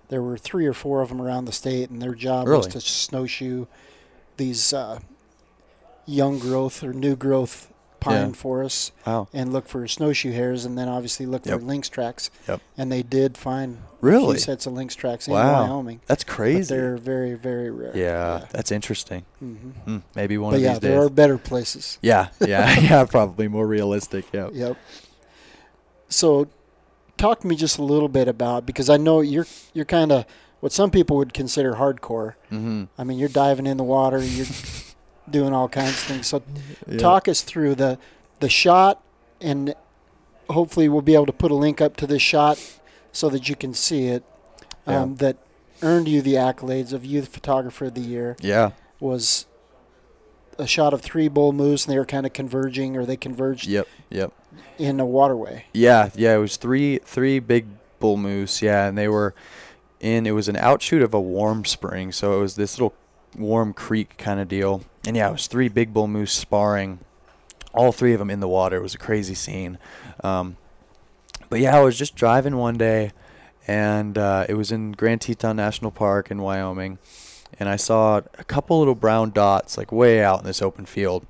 there 0.09 0.21
were 0.21 0.37
three 0.37 0.65
or 0.65 0.73
four 0.73 1.01
of 1.01 1.09
them 1.09 1.21
around 1.21 1.45
the 1.45 1.51
state, 1.51 1.89
and 1.89 2.01
their 2.01 2.15
job 2.15 2.47
was 2.47 2.67
to 2.67 2.81
snowshoe 2.81 3.67
these 4.41 4.73
uh, 4.73 4.99
young 6.05 6.39
growth 6.39 6.83
or 6.83 6.93
new 6.93 7.15
growth 7.15 7.67
pine 7.99 8.29
Yeah. 8.29 8.33
forests 8.33 8.91
Wow. 9.05 9.27
and 9.31 9.53
look 9.53 9.67
for 9.67 9.87
snowshoe 9.87 10.31
hares, 10.31 10.65
and 10.65 10.75
then 10.75 10.87
obviously 10.89 11.27
look 11.27 11.45
Yep. 11.45 11.59
for 11.59 11.65
lynx 11.65 11.87
tracks. 11.87 12.31
Yep. 12.47 12.59
And 12.75 12.91
they 12.91 13.03
did 13.03 13.37
find 13.37 13.77
Really? 14.01 14.39
sets 14.39 14.65
of 14.65 14.73
lynx 14.73 14.95
tracks 14.95 15.27
in 15.27 15.33
Wow. 15.33 15.61
Wyoming. 15.61 15.99
That's 16.07 16.23
But 16.23 16.33
crazy. 16.33 16.73
they're 16.73 16.97
very, 16.97 17.35
very 17.35 17.69
rare. 17.69 17.95
Yeah, 17.95 18.45
that's 18.49 18.71
interesting. 18.71 19.21
hmm 19.37 19.55
Hmm, 19.85 19.97
maybe 20.15 20.35
one 20.39 20.51
But 20.53 20.57
of 20.57 20.61
yeah, 20.63 20.71
these 20.73 20.79
there 20.79 21.01
are 21.03 21.09
better 21.09 21.37
places. 21.37 21.99
Yeah, 22.01 22.29
yeah, 22.41 22.79
yeah. 22.89 23.03
Probably 23.05 23.47
more 23.47 23.67
realistic. 23.67 24.25
Yeah. 24.33 24.49
Yep. 24.51 24.77
So, 26.09 26.47
talk 27.17 27.41
to 27.41 27.47
me 27.47 27.55
just 27.55 27.77
a 27.77 27.83
little 27.83 28.09
bit 28.09 28.27
about 28.27 28.65
because 28.65 28.89
I 28.89 28.97
know 28.97 29.21
you're 29.21 29.47
you're 29.75 29.85
kind 29.85 30.11
of 30.11 30.25
what 30.61 30.71
some 30.71 30.89
people 30.91 31.17
would 31.17 31.33
consider 31.33 31.73
hardcore. 31.73 32.35
Mm-hmm. 32.51 32.85
I 32.97 33.03
mean, 33.03 33.19
you're 33.19 33.29
diving 33.29 33.67
in 33.67 33.77
the 33.77 33.83
water, 33.83 34.19
you're 34.23 34.45
doing 35.29 35.53
all 35.53 35.67
kinds 35.67 35.89
of 35.91 35.95
things. 35.97 36.27
So, 36.27 36.41
Yeah. 36.87 36.97
talk 36.97 37.27
us 37.27 37.41
through 37.41 37.75
the 37.75 37.97
the 38.39 38.49
shot, 38.49 39.03
and 39.39 39.75
hopefully 40.49 40.89
we'll 40.89 41.01
be 41.03 41.13
able 41.13 41.27
to 41.27 41.33
put 41.33 41.51
a 41.51 41.55
link 41.55 41.79
up 41.81 41.95
to 41.97 42.07
this 42.07 42.21
shot 42.23 42.57
so 43.11 43.29
that 43.29 43.47
you 43.49 43.55
can 43.55 43.73
see 43.73 44.07
it. 44.07 44.23
Um, 44.87 45.17
That 45.17 45.37
earned 45.83 46.07
you 46.07 46.21
the 46.23 46.33
accolades 46.35 46.91
of 46.93 47.05
Youth 47.05 47.27
Photographer 47.27 47.85
of 47.85 47.93
the 47.93 48.01
Year 48.01 48.35
Yeah. 48.41 48.71
was 48.99 49.45
a 50.57 50.65
shot 50.67 50.93
of 50.93 51.01
three 51.01 51.27
bull 51.27 51.53
moose, 51.53 51.85
and 51.85 51.93
they 51.93 51.97
were 51.99 52.05
kind 52.05 52.25
of 52.25 52.33
converging, 52.33 52.97
or 52.97 53.05
they 53.05 53.15
converged 53.17 53.67
Yep. 53.67 53.87
Yep. 54.09 54.31
in 54.77 54.99
a 54.99 55.05
waterway. 55.05 55.65
Yeah. 55.73 56.09
Yeah. 56.15 56.35
It 56.35 56.39
was 56.39 56.57
three 56.57 56.99
three 57.05 57.39
big 57.39 57.65
bull 57.99 58.17
moose. 58.17 58.61
Yeah, 58.61 58.87
and 58.87 58.97
they 58.97 59.07
were 59.07 59.33
in. 60.01 60.25
It 60.25 60.31
was 60.31 60.47
an 60.47 60.57
outshoot 60.57 61.01
of 61.01 61.13
a 61.13 61.21
warm 61.21 61.63
spring, 61.65 62.11
so 62.11 62.37
it 62.37 62.41
was 62.41 62.55
this 62.55 62.77
little 62.77 62.93
warm 63.37 63.73
creek 63.73 64.17
kind 64.17 64.39
of 64.39 64.47
deal. 64.47 64.83
And 65.05 65.15
yeah, 65.15 65.29
it 65.29 65.33
was 65.33 65.47
three 65.47 65.69
big 65.69 65.93
bull 65.93 66.07
moose 66.07 66.33
sparring. 66.33 66.99
All 67.73 67.91
three 67.91 68.13
of 68.13 68.19
them 68.19 68.29
in 68.29 68.41
the 68.41 68.47
water. 68.47 68.77
It 68.77 68.81
was 68.81 68.95
a 68.95 68.99
crazy 68.99 69.35
scene. 69.35 69.77
Um, 70.23 70.57
but 71.49 71.59
yeah, 71.59 71.77
I 71.77 71.81
was 71.81 71.97
just 71.97 72.15
driving 72.15 72.57
one 72.57 72.77
day, 72.77 73.11
and 73.67 74.17
uh, 74.17 74.45
it 74.49 74.55
was 74.55 74.71
in 74.71 74.91
Grand 74.93 75.21
Teton 75.21 75.55
National 75.55 75.91
Park 75.91 76.31
in 76.31 76.41
Wyoming, 76.41 76.97
and 77.59 77.69
I 77.69 77.75
saw 77.75 78.21
a 78.37 78.43
couple 78.43 78.79
little 78.79 78.95
brown 78.95 79.31
dots 79.31 79.77
like 79.77 79.91
way 79.91 80.23
out 80.23 80.39
in 80.39 80.45
this 80.45 80.61
open 80.61 80.85
field. 80.85 81.25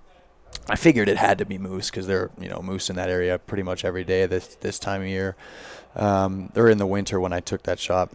I 0.70 0.76
figured 0.76 1.10
it 1.10 1.18
had 1.18 1.38
to 1.40 1.46
be 1.46 1.58
moose 1.58 1.90
because 1.90 2.08
there 2.08 2.22
are 2.22 2.32
you 2.40 2.50
know 2.50 2.62
moose 2.62 2.90
in 2.90 2.96
that 2.98 3.10
area 3.10 3.40
pretty 3.40 3.64
much 3.64 3.84
every 3.84 4.04
day 4.04 4.26
this 4.28 4.56
this 4.56 4.78
time 4.78 5.02
of 5.02 5.08
year, 5.08 5.36
um, 5.96 6.52
or 6.56 6.70
in 6.70 6.78
the 6.78 6.86
winter 6.86 7.20
when 7.20 7.34
I 7.34 7.40
took 7.40 7.64
that 7.64 7.80
shot. 7.80 8.12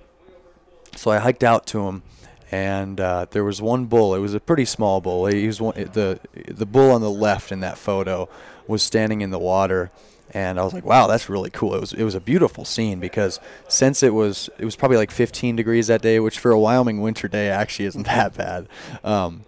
So 0.97 1.11
I 1.11 1.19
hiked 1.19 1.45
out 1.45 1.67
to 1.69 1.87
him, 1.87 2.03
and 2.51 3.01
uh, 3.01 3.27
there 3.31 3.45
was 3.45 3.61
one 3.61 3.87
bull. 3.87 4.15
It 4.15 4.21
was 4.21 4.35
a 4.35 4.41
pretty 4.41 4.65
small 4.65 5.01
bull. 5.01 5.27
He 5.27 5.47
was 5.47 5.61
one, 5.61 5.75
the 5.75 6.21
the 6.49 6.67
bull 6.67 6.91
on 6.93 7.01
the 7.01 7.11
left 7.11 7.53
in 7.53 7.61
that 7.61 7.79
photo 7.79 8.29
was 8.67 8.83
standing 8.83 9.21
in 9.21 9.31
the 9.31 9.39
water, 9.39 9.91
and 10.31 10.59
I 10.59 10.65
was 10.65 10.73
like, 10.73 10.85
"Wow, 10.85 11.07
that's 11.07 11.29
really 11.29 11.51
cool." 11.51 11.75
It 11.75 11.81
was 11.81 11.93
it 11.93 12.05
was 12.05 12.15
a 12.15 12.21
beautiful 12.21 12.65
scene 12.65 13.01
because 13.01 13.41
since 13.69 14.03
it 14.03 14.15
was 14.15 14.49
it 14.59 14.65
was 14.65 14.77
probably 14.77 14.97
like 14.97 15.11
15 15.11 15.57
degrees 15.57 15.89
that 15.89 16.03
day, 16.03 16.21
which 16.21 16.39
for 16.39 16.51
a 16.51 16.59
Wyoming 16.59 17.01
winter 17.01 17.29
day 17.29 17.49
actually 17.49 17.87
isn't 17.87 18.03
that 18.07 18.35
bad. 18.37 18.69
Um, 19.05 19.45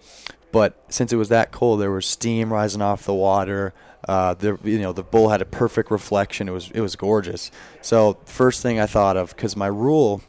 but 0.50 0.82
since 0.88 1.12
it 1.12 1.16
was 1.16 1.28
that 1.28 1.52
cold, 1.52 1.80
there 1.80 1.90
was 1.90 2.06
steam 2.06 2.52
rising 2.52 2.82
off 2.82 3.04
the 3.04 3.14
water. 3.14 3.74
Uh, 4.08 4.32
the 4.34 4.58
you 4.64 4.78
know 4.78 4.92
the 4.92 5.02
bull 5.02 5.28
had 5.28 5.42
a 5.42 5.44
perfect 5.44 5.90
reflection. 5.90 6.48
It 6.48 6.52
was 6.52 6.70
it 6.70 6.80
was 6.80 6.96
gorgeous. 6.96 7.50
So 7.82 8.18
first 8.24 8.62
thing 8.62 8.80
I 8.80 8.86
thought 8.86 9.16
of 9.16 9.34
because 9.36 9.56
my 9.56 9.66
rule 9.66 10.22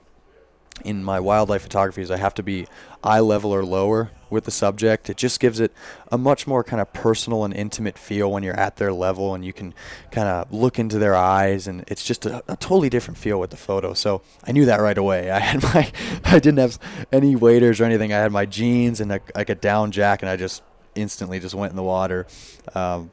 in 0.85 1.03
my 1.03 1.19
wildlife 1.19 1.61
photography 1.61 2.01
is 2.01 2.11
I 2.11 2.17
have 2.17 2.33
to 2.35 2.43
be 2.43 2.67
eye 3.03 3.19
level 3.19 3.53
or 3.53 3.63
lower 3.63 4.11
with 4.29 4.43
the 4.43 4.51
subject. 4.51 5.09
It 5.09 5.17
just 5.17 5.39
gives 5.39 5.59
it 5.59 5.71
a 6.11 6.17
much 6.17 6.45
more 6.45 6.63
kind 6.63 6.81
of 6.81 6.91
personal 6.93 7.43
and 7.43 7.53
intimate 7.53 7.97
feel 7.97 8.31
when 8.31 8.43
you're 8.43 8.59
at 8.59 8.77
their 8.77 8.93
level 8.93 9.33
and 9.33 9.43
you 9.43 9.53
can 9.53 9.73
kind 10.11 10.27
of 10.27 10.51
look 10.51 10.79
into 10.79 10.99
their 10.99 11.15
eyes 11.15 11.67
and 11.67 11.83
it's 11.87 12.03
just 12.03 12.25
a, 12.25 12.43
a 12.47 12.55
totally 12.57 12.89
different 12.89 13.17
feel 13.17 13.39
with 13.39 13.49
the 13.49 13.57
photo. 13.57 13.93
So 13.93 14.21
I 14.43 14.51
knew 14.51 14.65
that 14.65 14.81
right 14.81 14.97
away. 14.97 15.31
I 15.39 15.39
had 15.39 15.63
my 15.63 15.91
I 16.25 16.39
didn't 16.39 16.59
have 16.59 16.79
any 17.11 17.35
waders 17.35 17.79
or 17.79 17.85
anything. 17.85 18.13
I 18.13 18.17
had 18.17 18.31
my 18.31 18.45
jeans 18.45 19.01
and 19.01 19.11
a, 19.11 19.21
like 19.35 19.49
a 19.49 19.55
down 19.55 19.91
jacket 19.91 20.25
and 20.25 20.29
I 20.29 20.35
just 20.35 20.63
instantly 20.95 21.39
just 21.39 21.55
went 21.55 21.71
in 21.71 21.75
the 21.75 21.83
water. 21.83 22.27
Um, 22.75 23.11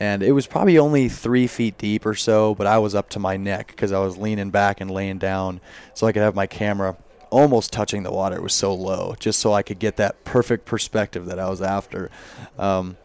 and 0.00 0.22
it 0.22 0.32
was 0.32 0.46
probably 0.46 0.78
only 0.78 1.08
three 1.08 1.46
feet 1.46 1.76
deep 1.76 2.06
or 2.06 2.14
so, 2.14 2.54
but 2.54 2.66
I 2.66 2.78
was 2.78 2.94
up 2.94 3.08
to 3.10 3.18
my 3.18 3.36
neck 3.36 3.68
because 3.68 3.90
I 3.90 3.98
was 3.98 4.16
leaning 4.16 4.50
back 4.50 4.80
and 4.80 4.90
laying 4.90 5.18
down 5.18 5.60
so 5.94 6.06
I 6.06 6.12
could 6.12 6.22
have 6.22 6.36
my 6.36 6.46
camera 6.46 6.96
almost 7.30 7.72
touching 7.72 8.02
the 8.02 8.12
water. 8.12 8.36
It 8.36 8.42
was 8.42 8.54
so 8.54 8.74
low, 8.74 9.14
just 9.18 9.38
so 9.38 9.52
I 9.52 9.62
could 9.62 9.78
get 9.78 9.96
that 9.96 10.24
perfect 10.24 10.64
perspective 10.64 11.26
that 11.26 11.38
I 11.38 11.48
was 11.48 11.62
after. 11.62 12.10
Um, 12.58 12.96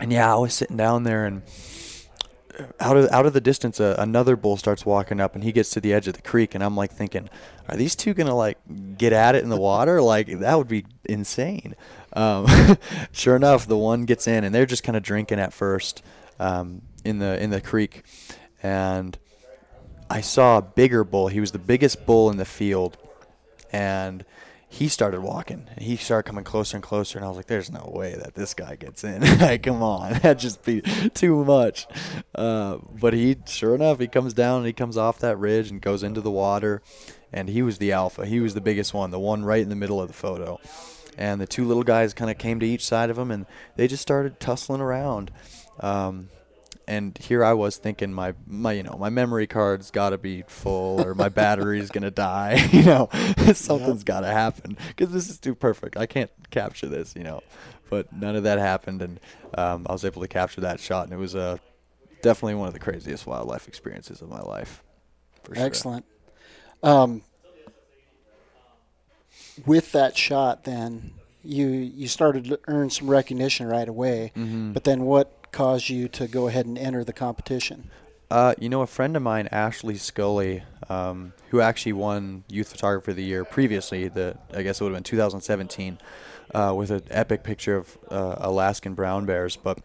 and 0.00 0.12
yeah, 0.12 0.32
I 0.32 0.38
was 0.38 0.54
sitting 0.54 0.76
down 0.76 1.04
there, 1.04 1.24
and 1.26 1.42
out 2.80 2.96
of 2.96 3.10
out 3.10 3.26
of 3.26 3.32
the 3.32 3.40
distance, 3.40 3.80
uh, 3.80 3.96
another 3.98 4.36
bull 4.36 4.56
starts 4.56 4.86
walking 4.86 5.20
up, 5.20 5.34
and 5.34 5.44
he 5.44 5.52
gets 5.52 5.70
to 5.70 5.80
the 5.80 5.92
edge 5.92 6.08
of 6.08 6.14
the 6.14 6.22
creek, 6.22 6.54
and 6.54 6.62
I'm 6.62 6.76
like 6.76 6.92
thinking, 6.92 7.28
are 7.68 7.76
these 7.76 7.94
two 7.94 8.14
gonna 8.14 8.34
like 8.34 8.58
get 8.96 9.12
at 9.12 9.34
it 9.34 9.42
in 9.42 9.50
the 9.50 9.56
water? 9.56 10.00
Like 10.02 10.40
that 10.40 10.58
would 10.58 10.68
be 10.68 10.84
insane. 11.04 11.74
Um, 12.12 12.46
sure 13.12 13.36
enough, 13.36 13.66
the 13.66 13.78
one 13.78 14.04
gets 14.04 14.26
in, 14.26 14.44
and 14.44 14.54
they're 14.54 14.66
just 14.66 14.84
kind 14.84 14.96
of 14.96 15.02
drinking 15.02 15.40
at 15.40 15.52
first 15.52 16.02
um, 16.38 16.82
in 17.04 17.18
the 17.18 17.42
in 17.42 17.50
the 17.50 17.60
creek, 17.60 18.02
and 18.62 19.18
I 20.10 20.20
saw 20.20 20.58
a 20.58 20.62
bigger 20.62 21.04
bull. 21.04 21.28
He 21.28 21.40
was 21.40 21.52
the 21.52 21.58
biggest 21.58 22.06
bull 22.06 22.30
in 22.30 22.36
the 22.36 22.44
field, 22.44 22.96
and 23.74 24.24
he 24.68 24.88
started 24.88 25.20
walking 25.20 25.68
and 25.68 25.84
he 25.84 25.96
started 25.96 26.28
coming 26.28 26.44
closer 26.44 26.76
and 26.76 26.82
closer 26.82 27.18
and 27.18 27.24
I 27.24 27.28
was 27.28 27.36
like, 27.36 27.46
there's 27.46 27.72
no 27.72 27.90
way 27.92 28.14
that 28.14 28.34
this 28.34 28.54
guy 28.54 28.76
gets 28.76 29.02
in. 29.02 29.20
like, 29.40 29.64
come 29.64 29.82
on, 29.82 30.12
that'd 30.22 30.38
just 30.38 30.64
be 30.64 30.80
too 31.12 31.44
much. 31.44 31.86
Uh, 32.34 32.78
but 33.00 33.14
he, 33.14 33.36
sure 33.46 33.74
enough, 33.74 33.98
he 33.98 34.06
comes 34.06 34.32
down 34.32 34.58
and 34.58 34.66
he 34.66 34.72
comes 34.72 34.96
off 34.96 35.18
that 35.18 35.38
ridge 35.38 35.70
and 35.70 35.80
goes 35.80 36.04
into 36.04 36.20
the 36.20 36.30
water 36.30 36.82
and 37.32 37.48
he 37.48 37.62
was 37.62 37.78
the 37.78 37.90
alpha. 37.90 38.26
He 38.26 38.38
was 38.38 38.54
the 38.54 38.60
biggest 38.60 38.94
one, 38.94 39.10
the 39.10 39.18
one 39.18 39.44
right 39.44 39.62
in 39.62 39.70
the 39.70 39.76
middle 39.76 40.00
of 40.00 40.06
the 40.06 40.14
photo. 40.14 40.60
And 41.18 41.40
the 41.40 41.46
two 41.46 41.64
little 41.64 41.84
guys 41.84 42.14
kind 42.14 42.30
of 42.30 42.38
came 42.38 42.60
to 42.60 42.66
each 42.66 42.84
side 42.84 43.10
of 43.10 43.18
him 43.18 43.32
and 43.32 43.46
they 43.76 43.88
just 43.88 44.02
started 44.02 44.38
tussling 44.38 44.80
around. 44.80 45.32
Um, 45.80 46.28
and 46.86 47.16
here 47.18 47.44
I 47.44 47.52
was 47.54 47.76
thinking 47.76 48.12
my 48.12 48.34
my 48.46 48.72
you 48.72 48.82
know 48.82 48.96
my 48.98 49.10
memory 49.10 49.46
card's 49.46 49.90
got 49.90 50.10
to 50.10 50.18
be 50.18 50.42
full 50.48 51.00
or 51.02 51.14
my 51.14 51.28
battery's 51.28 51.90
gonna 51.90 52.10
die. 52.10 52.68
you 52.72 52.82
know, 52.84 53.08
something's 53.54 54.00
Yep. 54.00 54.04
got 54.04 54.20
to 54.20 54.28
happen 54.28 54.76
because 54.88 55.12
this 55.12 55.28
is 55.28 55.38
too 55.38 55.54
perfect. 55.54 55.96
I 55.96 56.06
can't 56.06 56.30
capture 56.50 56.86
this. 56.86 57.14
You 57.16 57.24
know, 57.24 57.40
but 57.90 58.12
none 58.12 58.36
of 58.36 58.42
that 58.44 58.58
happened, 58.58 59.02
and 59.02 59.20
um, 59.56 59.86
I 59.88 59.92
was 59.92 60.04
able 60.04 60.22
to 60.22 60.28
capture 60.28 60.60
that 60.62 60.80
shot, 60.80 61.04
and 61.04 61.12
it 61.12 61.18
was 61.18 61.34
uh, 61.34 61.56
definitely 62.22 62.54
one 62.56 62.68
of 62.68 62.74
the 62.74 62.80
craziest 62.80 63.26
wildlife 63.26 63.68
experiences 63.68 64.20
of 64.22 64.28
my 64.28 64.40
life. 64.40 64.82
For 65.42 65.54
sure. 65.54 65.64
Excellent. 65.64 66.04
Um, 66.82 67.22
with 69.66 69.92
that 69.92 70.16
shot, 70.16 70.64
then 70.64 71.12
you 71.42 71.66
you 71.68 72.08
started 72.08 72.44
to 72.46 72.58
earn 72.66 72.90
some 72.90 73.08
recognition 73.08 73.66
right 73.66 73.88
away. 73.88 74.32
Mhm. 74.36 74.72
But 74.72 74.84
then, 74.84 75.02
what 75.04 75.43
caused 75.54 75.88
you 75.88 76.08
to 76.08 76.26
go 76.26 76.48
ahead 76.48 76.66
and 76.66 76.76
enter 76.76 77.04
the 77.04 77.12
competition? 77.12 77.88
Uh, 78.30 78.54
you 78.58 78.68
know, 78.68 78.82
a 78.82 78.86
friend 78.86 79.16
of 79.16 79.22
mine, 79.22 79.48
Ashleigh 79.52 79.98
Scully, 79.98 80.64
um, 80.88 81.32
who 81.50 81.60
actually 81.60 81.92
won 81.92 82.42
Youth 82.48 82.70
Photographer 82.72 83.12
of 83.12 83.16
the 83.16 83.22
Year 83.22 83.44
previously, 83.44 84.08
the 84.08 84.36
I 84.52 84.62
guess 84.62 84.80
it 84.80 84.84
would 84.84 84.90
have 84.90 84.96
been 84.96 85.04
2017, 85.04 85.98
uh, 86.52 86.74
with 86.76 86.90
an 86.90 87.02
epic 87.10 87.44
picture 87.44 87.76
of 87.76 87.96
uh, 88.10 88.34
Alaskan 88.38 88.94
brown 88.94 89.24
bears. 89.24 89.56
But 89.56 89.78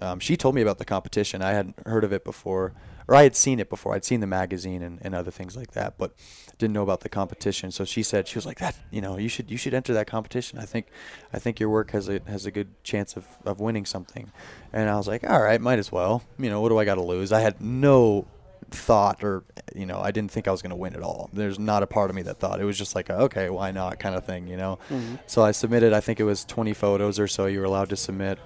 um, 0.00 0.18
she 0.18 0.36
told 0.36 0.56
me 0.56 0.62
about 0.62 0.78
the 0.78 0.84
competition. 0.84 1.42
I 1.42 1.52
hadn't 1.52 1.76
heard 1.86 2.02
of 2.02 2.12
it 2.12 2.24
before, 2.24 2.72
or 3.08 3.14
I 3.14 3.22
had 3.22 3.36
seen 3.36 3.60
it 3.60 3.68
before. 3.68 3.94
I'd 3.94 4.04
seen 4.04 4.20
the 4.20 4.26
magazine 4.26 4.82
and, 4.82 4.98
and 5.02 5.14
other 5.14 5.30
things 5.30 5.56
like 5.56 5.72
that, 5.72 5.98
but 5.98 6.12
didn't 6.58 6.74
know 6.74 6.82
about 6.82 7.00
the 7.00 7.08
competition. 7.08 7.70
So 7.70 7.84
she 7.84 8.02
said 8.02 8.28
she 8.28 8.36
was 8.36 8.46
like 8.46 8.58
that. 8.58 8.76
You 8.90 9.00
know, 9.00 9.18
you 9.18 9.28
should 9.28 9.50
you 9.50 9.56
should 9.56 9.74
enter 9.74 9.92
that 9.94 10.06
competition. 10.06 10.58
I 10.58 10.64
think 10.64 10.86
I 11.32 11.38
think 11.38 11.58
your 11.58 11.68
work 11.68 11.90
has 11.90 12.08
a 12.08 12.20
has 12.26 12.46
a 12.46 12.50
good 12.50 12.68
chance 12.84 13.16
of, 13.16 13.26
of 13.44 13.60
winning 13.60 13.84
something. 13.84 14.30
And 14.72 14.88
I 14.88 14.96
was 14.96 15.08
like, 15.08 15.28
all 15.28 15.42
right, 15.42 15.60
might 15.60 15.78
as 15.78 15.90
well. 15.90 16.22
You 16.38 16.50
know, 16.50 16.60
what 16.60 16.68
do 16.68 16.78
I 16.78 16.84
got 16.84 16.96
to 16.96 17.02
lose? 17.02 17.32
I 17.32 17.40
had 17.40 17.60
no 17.60 18.26
thought 18.70 19.22
or 19.22 19.44
you 19.74 19.84
know 19.84 20.00
i 20.00 20.10
didn't 20.10 20.30
think 20.30 20.48
i 20.48 20.50
was 20.50 20.62
going 20.62 20.70
to 20.70 20.76
win 20.76 20.94
at 20.94 21.02
all 21.02 21.28
there's 21.32 21.58
not 21.58 21.82
a 21.82 21.86
part 21.86 22.08
of 22.08 22.16
me 22.16 22.22
that 22.22 22.38
thought 22.38 22.58
it 22.58 22.64
was 22.64 22.78
just 22.78 22.94
like 22.94 23.10
a, 23.10 23.14
okay 23.22 23.50
why 23.50 23.70
not 23.70 23.98
kind 23.98 24.14
of 24.14 24.24
thing 24.24 24.46
you 24.46 24.56
know 24.56 24.78
so 25.26 25.42
i 25.42 25.50
submitted 25.50 25.92
i 25.92 26.00
think 26.00 26.18
it 26.18 26.24
was 26.24 26.44
20 26.44 26.72
photos 26.72 27.18
or 27.18 27.28
so 27.28 27.44
you 27.44 27.58
were 27.58 27.66
allowed 27.66 27.90
to 27.90 27.96
submit 27.96 28.38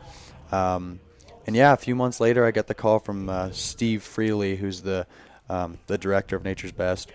um, 0.52 1.00
and 1.46 1.56
yeah 1.56 1.72
a 1.72 1.76
few 1.76 1.94
months 1.94 2.20
later 2.20 2.44
i 2.44 2.50
got 2.50 2.66
the 2.66 2.74
call 2.74 2.98
from 2.98 3.28
uh, 3.28 3.50
steve 3.52 4.02
Freligh 4.02 4.56
who's 4.58 4.82
the 4.82 5.06
um, 5.48 5.78
the 5.86 5.98
director 5.98 6.36
of 6.36 6.44
nature's 6.44 6.72
best. 6.72 7.10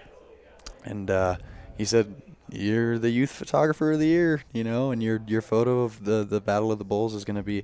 And 0.84 1.10
uh, 1.10 1.38
he 1.78 1.86
said 1.86 2.22
you're 2.54 3.00
the 3.00 3.10
youth 3.10 3.32
photographer 3.32 3.94
of 3.94 4.00
the 4.00 4.08
year 4.08 4.44
you 4.52 4.62
know 4.62 4.92
and 4.92 5.02
your 5.02 5.22
your 5.26 5.42
photo 5.42 5.84
of 5.84 6.04
the 6.04 6.26
the 6.26 6.42
battle 6.42 6.70
of 6.70 6.80
the 6.80 6.84
bulls 6.84 7.14
is 7.14 7.24
going 7.24 7.38
to 7.38 7.42
be 7.42 7.64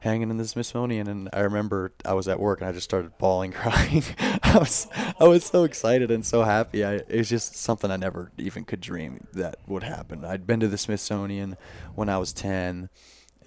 hanging 0.00 0.28
in 0.28 0.36
the 0.36 0.46
smithsonian. 0.46 1.08
And 1.08 1.30
i 1.32 1.40
remember 1.40 1.92
i 2.04 2.12
was 2.12 2.28
at 2.28 2.38
work 2.38 2.60
and 2.60 2.68
i 2.68 2.72
just 2.72 2.84
started 2.84 3.16
bawling 3.18 3.52
crying. 3.52 4.04
I 4.42 4.58
was 4.58 4.88
i 5.18 5.24
was 5.24 5.44
so 5.44 5.64
excited 5.64 6.10
and 6.10 6.24
so 6.24 6.42
happy. 6.42 6.84
I 6.84 6.94
it 6.94 7.16
was 7.16 7.30
just 7.30 7.56
something 7.56 7.90
i 7.90 7.96
never 7.96 8.30
even 8.36 8.64
could 8.64 8.80
dream 8.80 9.26
that 9.32 9.56
would 9.66 9.84
happen. 9.84 10.24
I'd 10.24 10.46
been 10.46 10.60
to 10.60 10.68
the 10.68 10.78
smithsonian 10.78 11.56
when 11.94 12.08
i 12.08 12.18
was 12.18 12.32
10 12.34 12.90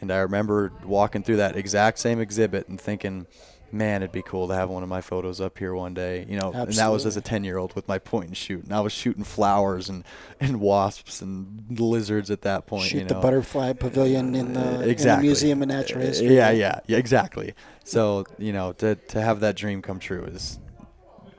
and 0.01 0.11
i 0.11 0.17
remember 0.17 0.71
walking 0.83 1.23
through 1.23 1.37
that 1.37 1.55
exact 1.55 1.99
same 1.99 2.19
exhibit 2.19 2.67
and 2.67 2.79
thinking 2.79 3.25
man, 3.71 4.01
it'd 4.01 4.11
be 4.11 4.21
cool 4.21 4.47
to 4.47 4.55
have 4.55 4.69
one 4.69 4.83
of 4.83 4.89
my 4.89 5.01
photos 5.01 5.39
up 5.41 5.57
here 5.57 5.73
one 5.73 5.93
day. 5.93 6.25
You 6.27 6.39
know, 6.39 6.51
and 6.51 6.73
that 6.73 6.87
was 6.91 7.05
as 7.05 7.17
a 7.17 7.21
10 7.21 7.43
year 7.43 7.57
old 7.57 7.75
with 7.75 7.87
my 7.87 7.99
point 7.99 8.27
and 8.27 8.37
shoot. 8.37 8.63
And 8.63 8.73
I 8.73 8.81
was 8.81 8.93
shooting 8.93 9.23
flowers 9.23 9.89
and, 9.89 10.03
and 10.39 10.59
wasps 10.59 11.21
and 11.21 11.79
lizards 11.79 12.31
at 12.31 12.41
that 12.43 12.67
point. 12.67 12.85
Shoot 12.85 12.97
you 12.97 13.03
know. 13.03 13.15
the 13.15 13.15
butterfly 13.15 13.73
pavilion 13.73 14.35
in 14.35 14.53
the, 14.53 14.89
in 14.89 14.97
the. 14.97 15.17
Museum 15.21 15.61
of 15.61 15.67
Natural 15.67 16.01
History. 16.01 16.35
Yeah, 16.35 16.51
yeah, 16.51 16.79
yeah, 16.87 16.97
exactly. 16.97 17.53
So, 17.83 18.25
you 18.37 18.53
know, 18.53 18.73
to, 18.73 18.95
to 18.95 19.21
have 19.21 19.39
that 19.41 19.55
dream 19.55 19.81
come 19.81 19.99
true 19.99 20.23
is 20.25 20.59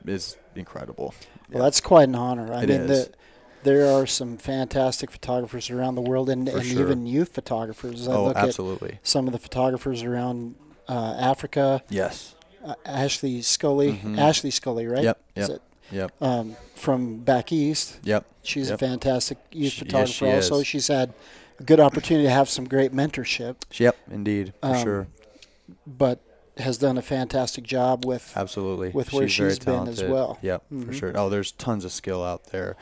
is 0.05 0.37
incredible. 0.55 1.13
Well, 1.51 1.63
that's 1.63 1.81
quite 1.81 2.07
an 2.07 2.15
honor. 2.15 2.51
I 2.53 2.63
It 2.63 2.69
mean, 2.69 2.81
is. 2.81 3.07
The, 3.07 3.13
there 3.63 3.87
are 3.91 4.05
some 4.07 4.37
fantastic 4.37 5.11
photographers 5.11 5.69
around 5.69 5.95
the 5.95 6.01
world, 6.01 6.29
and, 6.29 6.47
and 6.49 6.63
sure. 6.65 6.81
even 6.81 7.05
youth 7.05 7.33
photographers. 7.33 8.07
I 8.07 8.13
oh, 8.13 8.25
look 8.25 8.37
absolutely. 8.37 8.93
at 8.93 9.07
some 9.07 9.27
of 9.27 9.33
the 9.33 9.39
photographers 9.39 10.03
around 10.03 10.55
uh, 10.87 11.15
Africa. 11.19 11.81
Yes. 11.89 12.35
Uh, 12.63 12.75
Ashleigh 12.85 13.43
Scully, 13.43 13.93
Mhm. 14.03 14.17
Ashleigh 14.19 14.51
Scully, 14.53 14.85
right? 14.87 15.03
Yep, 15.03 15.23
Is 15.35 15.49
yep. 15.49 15.55
it? 15.57 15.61
Yep. 15.95 16.11
Um, 16.21 16.55
from 16.75 17.17
back 17.17 17.51
east. 17.51 17.99
Yep. 18.03 18.25
She's 18.43 18.69
Yep. 18.69 18.75
a 18.75 18.77
fantastic 18.77 19.37
youth 19.51 19.73
She- 19.73 19.79
yes, 19.79 19.85
photographer. 19.85 20.13
she 20.13 20.31
also, 20.31 20.55
is. 20.59 20.67
she's 20.67 20.87
had 20.87 21.13
a 21.59 21.63
good 21.63 21.79
opportunity 21.79 22.25
to 22.27 22.31
have 22.33 22.49
some 22.49 22.65
great 22.67 22.93
mentorship, 22.93 23.55
Yep. 23.77 23.95
Indeed. 24.11 24.53
For 24.61 24.67
Um, 24.67 24.83
sure. 24.83 25.07
but 25.85 26.19
has 26.57 26.77
done 26.77 26.97
a 26.97 27.01
fantastic 27.01 27.63
job 27.63 28.05
with. 28.05 28.31
Absolutely. 28.35 28.89
with 28.89 29.11
where 29.13 29.27
she's, 29.27 29.55
she's 29.55 29.59
been 29.59 29.87
as 29.87 30.03
well. 30.03 30.37
Yep, 30.41 30.63
for 30.69 30.75
Mhm. 30.75 30.93
sure. 30.93 31.13
Oh, 31.15 31.29
there's 31.29 31.51
tons 31.53 31.85
of 31.85 31.91
skill 31.91 32.23
out 32.23 32.45
there. 32.51 32.75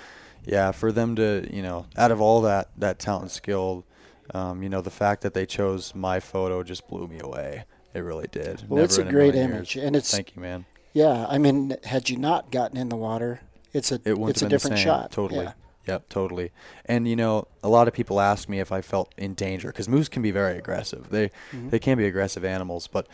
Yeah, 0.52 0.72
for 0.72 0.92
them 0.92 1.16
to, 1.18 1.48
you 1.52 1.62
know, 1.62 1.86
out 1.96 2.12
of 2.12 2.20
all 2.22 2.42
that 2.42 2.70
that 2.78 2.98
talent 3.00 3.24
and 3.24 3.32
skill, 3.32 3.86
um, 4.34 4.64
you 4.64 4.70
know, 4.70 4.82
the 4.82 4.90
fact 4.90 5.22
that 5.22 5.34
they 5.34 5.46
chose 5.46 5.94
my 5.94 6.20
photo 6.20 6.64
just 6.64 6.88
blew 6.88 7.08
me 7.08 7.20
away. 7.20 7.66
It 7.94 8.00
really 8.00 8.28
did. 8.32 8.64
Well, 8.68 8.84
it's 8.84 8.98
a 8.98 9.04
great 9.04 9.34
million 9.36 9.52
image, 9.52 9.76
years. 9.76 9.86
and 9.88 9.96
it's- 9.96 10.12
Thank 10.12 10.36
you, 10.36 10.42
man. 10.42 10.66
Yeah, 10.94 11.26
I 11.30 11.38
mean, 11.38 11.76
had 11.84 12.10
you 12.10 12.18
not 12.18 12.52
gotten 12.52 12.78
in 12.78 12.90
the 12.90 12.96
water, 12.96 13.42
it's 13.74 13.92
a 13.92 13.96
It 14.06 14.18
it's 14.30 14.42
a 14.42 14.50
different 14.50 14.80
shot. 14.80 15.12
Totally. 15.12 15.44
Yeah. 15.46 15.54
Yep, 15.88 16.10
totally. 16.10 16.52
And 16.86 17.08
you 17.08 17.16
know, 17.16 17.48
a 17.64 17.70
lot 17.70 17.88
of 17.88 17.94
people 17.94 18.20
ask 18.20 18.50
me 18.50 18.60
if 18.60 18.72
I 18.72 18.82
felt 18.82 19.14
in 19.18 19.34
danger 19.36 19.68
because 19.70 19.88
moose 19.88 20.10
can 20.10 20.22
be 20.22 20.32
very 20.32 20.58
aggressive. 20.58 21.10
They 21.10 21.30
Mhm. 21.52 21.70
they 21.72 21.80
can 21.80 21.98
be 21.98 22.06
aggressive 22.06 22.44
animals, 22.44 22.88
but 22.88 23.08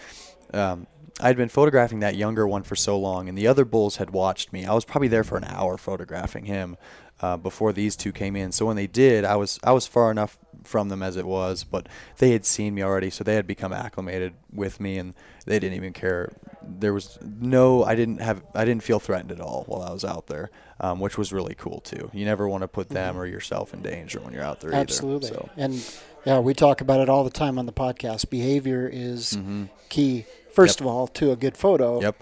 um, 0.54 0.88
I'd 1.22 1.38
been 1.38 1.48
photographing 1.50 2.00
that 2.02 2.16
younger 2.16 2.46
one 2.48 2.64
for 2.64 2.76
so 2.76 2.98
long, 3.00 3.30
and 3.30 3.38
the 3.38 3.48
other 3.48 3.64
bulls 3.66 3.96
had 3.98 4.10
watched 4.10 4.52
me. 4.52 4.66
I 4.66 4.74
was 4.74 4.84
probably 4.86 5.08
there 5.08 5.24
for 5.24 5.38
an 5.38 5.46
hour 5.46 5.78
photographing 5.78 6.46
him 6.46 6.76
uh, 7.22 7.38
before 7.38 7.72
these 7.74 7.96
two 7.96 8.12
came 8.12 8.36
in. 8.36 8.52
So 8.52 8.66
when 8.66 8.76
they 8.76 8.88
did, 8.88 9.26
I 9.26 9.36
was 9.36 9.60
I 9.64 9.72
was 9.72 9.88
far 9.88 10.12
enough 10.12 10.38
from 10.64 10.90
them 10.90 11.04
as 11.04 11.16
it 11.16 11.26
was, 11.26 11.64
but 11.64 11.88
they 12.18 12.32
had 12.32 12.44
seen 12.46 12.74
me 12.74 12.82
already, 12.84 13.10
so 13.12 13.24
they 13.24 13.36
had 13.36 13.46
become 13.46 13.72
acclimated 13.72 14.34
with 14.52 14.80
me, 14.80 14.98
and 14.98 15.14
they 15.46 15.60
didn't 15.60 15.76
even 15.76 15.94
care. 15.94 16.32
There 16.68 16.92
was 16.94 17.20
no, 17.22 17.84
I 17.84 17.94
didn't 17.94 18.20
have, 18.20 18.42
I 18.56 18.66
didn't 18.66 18.82
feel 18.82 19.00
threatened 19.00 19.32
at 19.32 19.40
all 19.40 19.66
while 19.68 19.84
I 19.84 19.92
was 19.92 20.04
out 20.04 20.26
there, 20.26 20.50
um, 20.80 21.00
which 21.00 21.20
was 21.20 21.32
really 21.32 21.54
cool 21.54 21.82
too. 21.82 22.10
You 22.14 22.26
never 22.26 22.48
want 22.50 22.64
to 22.64 22.68
put 22.68 22.90
them 22.90 23.16
or 23.16 23.28
yourself 23.28 23.76
in 23.76 23.84
danger 23.84 24.20
when 24.22 24.34
you're 24.34 24.42
out 24.44 24.60
there. 24.62 24.72
Mm-hmm. 24.72 24.80
Absolutely. 24.80 25.30
Either, 25.30 25.38
so. 25.38 25.50
And 25.56 26.00
yeah, 26.26 26.40
we 26.40 26.56
talk 26.56 26.82
about 26.82 27.00
it 27.00 27.10
all 27.10 27.24
the 27.24 27.30
time 27.30 27.60
on 27.60 27.68
the 27.68 27.74
podcast. 27.74 28.32
Behavior 28.32 28.90
is 28.92 29.34
Mhm. 29.34 29.70
key, 29.90 30.26
first 30.52 30.80
Yep. 30.80 30.82
of 30.82 30.88
all, 30.96 31.08
to 31.10 31.32
a 31.32 31.36
good 31.36 31.56
photo. 31.56 32.02
Yep. 32.02 32.16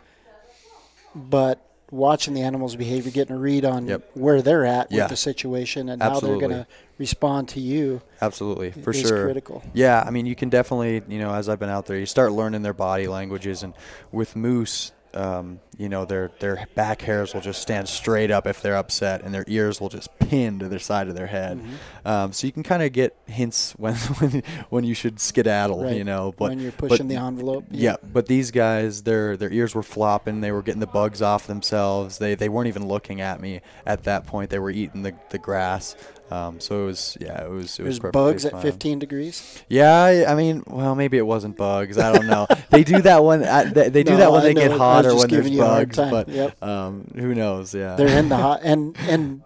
But 1.16 1.66
watching 1.94 2.34
the 2.34 2.42
animal's 2.42 2.76
behavior, 2.76 3.12
getting 3.12 3.36
a 3.36 3.40
read 3.40 3.64
on 3.66 3.88
Yep. 3.88 4.10
where 4.16 4.42
they're 4.42 4.66
at 4.66 4.92
Yeah. 4.92 5.04
with 5.04 5.10
the 5.12 5.16
situation 5.18 5.90
and 5.90 6.02
how 6.02 6.20
they're 6.20 6.38
going 6.40 6.52
to 6.52 6.68
respond 6.98 7.48
to 7.50 7.60
you 7.60 8.02
Absolutely, 8.22 8.72
for 8.72 8.92
sure. 8.94 9.26
critical. 9.26 9.62
Yeah, 9.74 10.04
I 10.06 10.10
mean, 10.10 10.26
you 10.26 10.36
can 10.36 10.50
definitely, 10.50 11.02
you 11.08 11.20
know, 11.20 11.34
as 11.34 11.48
I've 11.50 11.60
been 11.60 11.70
out 11.70 11.86
there, 11.86 11.98
you 11.98 12.06
start 12.06 12.32
learning 12.32 12.62
their 12.64 12.74
body 12.74 13.08
languages, 13.08 13.64
and 13.64 13.74
with 14.12 14.36
moose, 14.36 14.92
um, 15.16 15.60
you 15.78 15.90
know, 15.90 16.06
their 16.06 16.32
their 16.40 16.68
back 16.76 17.02
hairs 17.02 17.34
will 17.34 17.42
just 17.42 17.62
stand 17.62 17.88
straight 17.90 18.32
up 18.32 18.46
if 18.48 18.62
they're 18.62 18.76
upset, 18.78 19.22
and 19.24 19.34
their 19.34 19.46
ears 19.48 19.80
will 19.82 19.90
just 19.90 20.10
pin 20.20 20.60
to 20.60 20.68
the 20.70 20.80
side 20.80 21.08
of 21.08 21.16
their 21.16 21.28
head. 21.28 21.58
Mm-hmm. 21.60 22.08
Um, 22.08 22.34
so 22.34 22.46
you 22.48 22.54
can 22.54 22.64
kind 22.64 22.84
of 22.84 22.92
get 22.92 23.16
hints 23.28 23.74
when 23.78 23.96
when 23.96 24.44
when 24.70 24.84
you 24.84 24.94
should 24.94 25.20
skedaddle, 25.20 25.84
Right. 25.84 25.96
you 25.96 26.04
know. 26.04 26.34
But 26.38 26.50
when 26.50 26.60
you're 26.60 26.72
but- 26.74 26.90
pushing 26.90 27.08
the 27.08 27.16
envelope. 27.16 27.66
yeah, 27.72 27.96
but 28.04 28.28
these 28.28 28.52
guys, 28.52 29.04
their 29.04 29.38
their 29.38 29.52
ears 29.52 29.74
were 29.76 29.84
flopping. 29.84 30.42
They 30.42 30.52
were 30.52 30.62
getting 30.62 30.82
the 30.82 30.88
bugs 30.88 31.22
off 31.22 31.48
themselves. 31.48 32.18
They 32.18 32.36
they 32.36 32.50
weren't 32.50 32.68
even 32.68 32.88
looking 32.88 33.22
at 33.22 33.40
me 33.42 33.62
at 33.86 34.04
that 34.04 34.26
point. 34.28 34.50
They 34.50 34.60
were 34.60 34.72
eating 34.72 35.04
the, 35.04 35.14
the 35.30 35.38
grass. 35.40 35.96
Um, 36.34 36.60
so 36.60 36.84
it 36.84 36.86
was 36.88 37.18
yeah, 37.22 37.44
it 37.44 37.50
was 37.50 37.78
it 37.78 37.84
was 37.84 38.00
There's 38.00 38.00
perfectly 38.00 38.22
bugs 38.32 38.46
at 38.46 38.62
15 38.62 38.98
degrees. 39.00 39.64
Yeah, 39.70 40.26
I, 40.28 40.34
mean, 40.34 40.64
well, 40.66 40.96
maybe 40.96 41.18
it 41.18 41.26
wasn't 41.28 41.58
bugs. 41.58 41.98
I 42.00 42.12
don't 42.12 42.26
know. 42.28 42.48
they 42.72 42.84
do 42.84 43.02
that 43.04 43.24
when 43.24 43.44
uh, 43.44 43.70
they, 43.72 43.90
they 43.90 44.04
do 44.04 44.14
No, 44.14 44.18
that 44.18 44.32
when 44.32 44.42
I 44.42 44.46
they 44.46 44.54
get 44.56 44.72
hot 44.72 45.06
or 45.06 45.10
when 45.10 45.18
there's 45.28 45.44
giving 45.44 45.54
you 45.54 45.62
a 45.62 45.68
hard 45.68 45.96
bugs. 45.96 46.12
But 46.12 46.30
Yep. 46.30 46.64
um, 46.64 47.12
who 47.16 47.36
knows? 47.36 47.76
Yeah. 47.76 47.96
They're 47.96 48.18
in 48.18 48.30
the 48.30 48.38
hot 48.38 48.62
and 48.64 48.98
and 49.02 49.44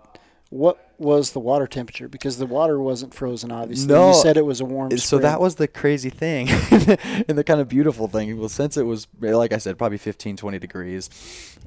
what 0.50 0.93
was 0.97 1.32
the 1.32 1.39
water 1.41 1.67
temperature? 1.67 2.08
Because 2.08 2.38
the 2.38 2.45
water 2.45 2.80
wasn't 2.80 3.13
frozen, 3.13 3.52
obviously. 3.52 3.88
No. 3.88 4.10
you 4.10 4.13
said 4.15 4.38
it 4.38 4.45
was 4.45 4.62
a 4.62 4.65
warm. 4.65 4.89
so 4.91 4.97
spring. 4.97 5.21
that 5.23 5.41
was 5.41 5.56
the 5.56 5.67
crazy 5.67 6.10
thing 6.10 6.47
and 7.28 7.38
the 7.38 7.43
kind 7.43 7.60
of 7.60 7.67
beautiful 7.67 8.08
thing 8.08 8.39
well 8.39 8.50
since 8.50 8.78
it 8.78 8.84
was 8.84 9.08
like 9.19 9.52
i 9.52 9.58
said 9.58 9.78
probably 9.78 9.97
15 9.97 10.38
20 10.38 10.58
degrees 10.60 11.10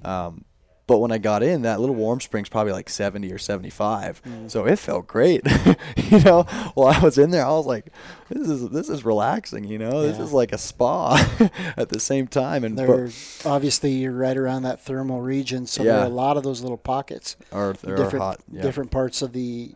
um, 0.04 0.44
But 0.90 0.98
when 0.98 1.12
I 1.12 1.18
got 1.18 1.44
in, 1.44 1.62
that 1.62 1.79
little 1.79 1.94
warm 1.94 2.20
spring's 2.20 2.48
probably 2.48 2.72
like 2.72 2.88
70 2.88 3.33
or 3.33 3.38
75. 3.38 4.20
Mm. 4.24 4.50
So 4.50 4.66
it 4.66 4.76
felt 4.76 5.07
great. 5.07 5.42
you 5.96 6.18
know, 6.18 6.42
while 6.74 6.92
I 6.92 6.98
was 6.98 7.16
in 7.16 7.31
there, 7.31 7.46
I 7.46 7.50
was 7.50 7.64
like, 7.64 7.92
this 8.29 8.48
is 8.48 8.70
this 8.70 8.88
is 8.88 9.05
relaxing. 9.05 9.62
You 9.62 9.79
know, 9.79 10.03
this 10.03 10.18
is 10.18 10.33
like 10.33 10.50
a 10.50 10.59
spa 10.59 11.14
at 11.76 11.90
the 11.90 12.00
same 12.00 12.26
time. 12.26 12.64
And 12.64 12.76
There, 12.76 13.09
obviously, 13.44 13.92
you're 13.92 14.11
right 14.11 14.37
around 14.37 14.62
that 14.64 14.81
thermal 14.81 15.20
region, 15.20 15.64
so 15.64 15.85
there 15.85 16.00
are 16.00 16.07
a 16.07 16.09
lot 16.09 16.37
of 16.37 16.42
those 16.42 16.61
little 16.61 16.76
pockets, 16.76 17.37
are 17.53 17.72
different 17.74 18.24
hot, 18.24 18.40
yeah. 18.50 18.62
different 18.62 18.90
parts 18.90 19.22
of 19.22 19.33
the 19.33 19.70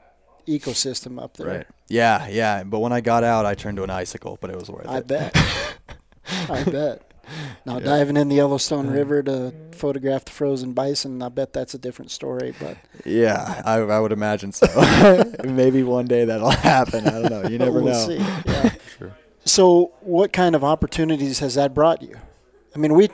ecosystem 0.48 1.22
up 1.22 1.36
there. 1.36 1.46
Right. 1.46 1.66
Yeah, 1.86 2.26
yeah. 2.26 2.64
But 2.64 2.80
when 2.80 2.92
I 2.92 3.00
got 3.00 3.22
out, 3.22 3.46
I 3.46 3.54
turned 3.54 3.76
to 3.76 3.84
an 3.84 3.90
icicle, 3.90 4.36
but 4.40 4.50
it 4.50 4.56
was 4.56 4.68
worth 4.68 4.88
I 4.88 4.96
it. 4.96 4.98
I 4.98 5.00
bet. 5.00 5.36
I 6.50 6.64
bet. 6.64 7.13
Now 7.66 7.78
Yeah. 7.78 7.84
diving 7.84 8.16
in 8.16 8.28
the 8.28 8.36
Yellowstone 8.36 8.88
River 8.88 9.22
to 9.22 9.52
photograph 9.72 10.24
the 10.24 10.30
frozen 10.32 10.72
bison, 10.72 11.22
I 11.22 11.28
bet 11.28 11.52
that's 11.52 11.74
a 11.74 11.78
different 11.78 12.10
story. 12.10 12.54
But 12.60 12.76
Yeah, 13.04 13.62
I, 13.64 13.74
I 13.80 14.00
would 14.00 14.12
imagine 14.12 14.52
so. 14.52 14.66
Maybe 15.44 15.82
one 15.82 16.06
day 16.06 16.24
that'll 16.24 16.50
happen. 16.50 17.06
I 17.06 17.22
don't 17.22 17.30
know. 17.30 17.48
You 17.48 17.58
never 17.58 17.80
we'll 17.82 17.92
know. 17.92 18.06
see. 18.06 18.16
Yeah. 18.46 18.70
Sure. 18.98 19.16
So, 19.46 19.92
what 20.00 20.32
kind 20.32 20.54
of 20.54 20.64
opportunities 20.64 21.38
has 21.40 21.54
that 21.56 21.74
brought 21.74 22.00
you? 22.02 22.16
I 22.74 22.78
mean, 22.78 22.94
we 22.94 23.08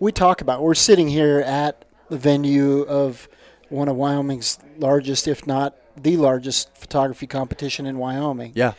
we 0.00 0.10
talk 0.12 0.40
about 0.40 0.62
we're 0.62 0.74
sitting 0.74 1.08
here 1.08 1.40
at 1.40 1.84
the 2.08 2.18
venue 2.18 2.82
of 2.82 3.28
one 3.68 3.88
of 3.88 3.94
Wyoming's 3.96 4.58
largest, 4.78 5.28
if 5.28 5.46
not 5.46 5.76
the 5.96 6.16
largest, 6.16 6.74
photography 6.76 7.26
competition 7.28 7.86
in 7.86 7.98
Wyoming, 7.98 8.52
Yeah. 8.56 8.72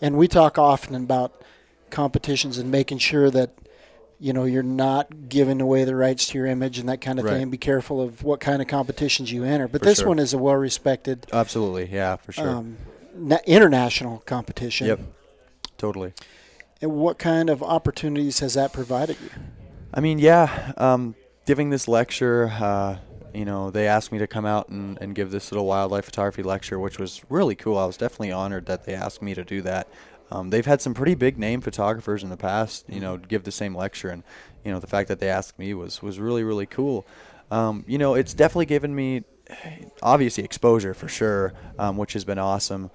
and 0.00 0.16
we 0.16 0.28
talk 0.28 0.58
often 0.58 0.94
about 0.94 1.42
competitions 1.90 2.58
and 2.58 2.70
making 2.70 2.98
sure 2.98 3.30
that 3.30 3.50
you 4.20 4.32
know 4.32 4.44
you're 4.44 4.62
not 4.62 5.28
giving 5.28 5.60
away 5.60 5.84
the 5.84 5.94
rights 5.94 6.26
to 6.28 6.38
your 6.38 6.46
image 6.46 6.78
and 6.78 6.88
that 6.88 7.00
kind 7.00 7.18
of 7.18 7.24
Right. 7.24 7.34
thing. 7.38 7.50
Be 7.50 7.58
careful 7.58 8.00
of 8.00 8.22
what 8.24 8.40
kind 8.40 8.60
of 8.60 8.68
competitions 8.68 9.30
you 9.30 9.44
enter. 9.44 9.68
But 9.68 9.80
For 9.80 9.84
this 9.86 9.98
sure. 9.98 10.08
one 10.08 10.18
is 10.18 10.32
a 10.34 10.38
well-respected 10.38 11.26
Absolutely. 11.32 11.88
Yeah, 11.92 12.16
for 12.16 12.32
sure. 12.32 12.48
um, 12.48 12.76
na- 13.16 13.38
international 13.46 14.22
competition. 14.26 14.86
Yep. 14.88 15.00
Totally. 15.76 16.12
And 16.82 16.92
what 16.92 17.18
kind 17.18 17.50
of 17.50 17.62
opportunities 17.62 18.40
has 18.40 18.54
that 18.54 18.72
provided 18.72 19.16
you? 19.22 19.30
I 19.94 20.00
mean, 20.00 20.18
yeah, 20.18 20.72
um, 20.76 21.14
giving 21.46 21.70
this 21.70 21.88
lecture, 21.88 22.48
uh, 22.60 22.98
you 23.34 23.44
know, 23.44 23.70
they 23.70 23.86
asked 23.86 24.10
me 24.12 24.18
to 24.18 24.26
come 24.26 24.44
out 24.46 24.68
and, 24.68 24.98
and 25.00 25.14
give 25.14 25.30
this 25.30 25.50
little 25.52 25.66
wildlife 25.66 26.04
photography 26.04 26.42
lecture, 26.42 26.78
which 26.78 26.98
was 26.98 27.22
really 27.28 27.54
cool. 27.54 27.78
I 27.78 27.84
was 27.86 27.96
definitely 27.96 28.32
honored 28.32 28.66
that 28.66 28.84
they 28.84 28.94
asked 28.94 29.22
me 29.22 29.34
to 29.34 29.44
do 29.44 29.62
that. 29.62 29.88
Um, 30.30 30.50
they've 30.50 30.66
had 30.66 30.80
some 30.80 30.94
pretty 30.94 31.14
big 31.14 31.38
name 31.38 31.60
photographers 31.60 32.22
in 32.22 32.28
the 32.28 32.36
past, 32.36 32.84
you 32.88 33.00
know, 33.00 33.16
give 33.16 33.44
the 33.44 33.52
same 33.52 33.74
lecture, 33.74 34.10
and 34.10 34.22
you 34.64 34.72
know, 34.72 34.78
the 34.78 34.86
fact 34.86 35.08
that 35.08 35.20
they 35.20 35.28
asked 35.28 35.58
me 35.58 35.74
was 35.74 36.02
was 36.02 36.18
really 36.18 36.44
really 36.44 36.66
cool. 36.66 37.06
Um, 37.50 37.84
you 37.86 37.98
know, 37.98 38.14
it's 38.14 38.34
definitely 38.34 38.66
given 38.66 38.94
me 38.94 39.24
obviously 40.02 40.44
exposure 40.44 40.94
for 40.94 41.08
sure, 41.08 41.54
um, 41.78 41.96
which 41.96 42.12
has 42.12 42.24
been 42.24 42.38
awesome, 42.38 42.90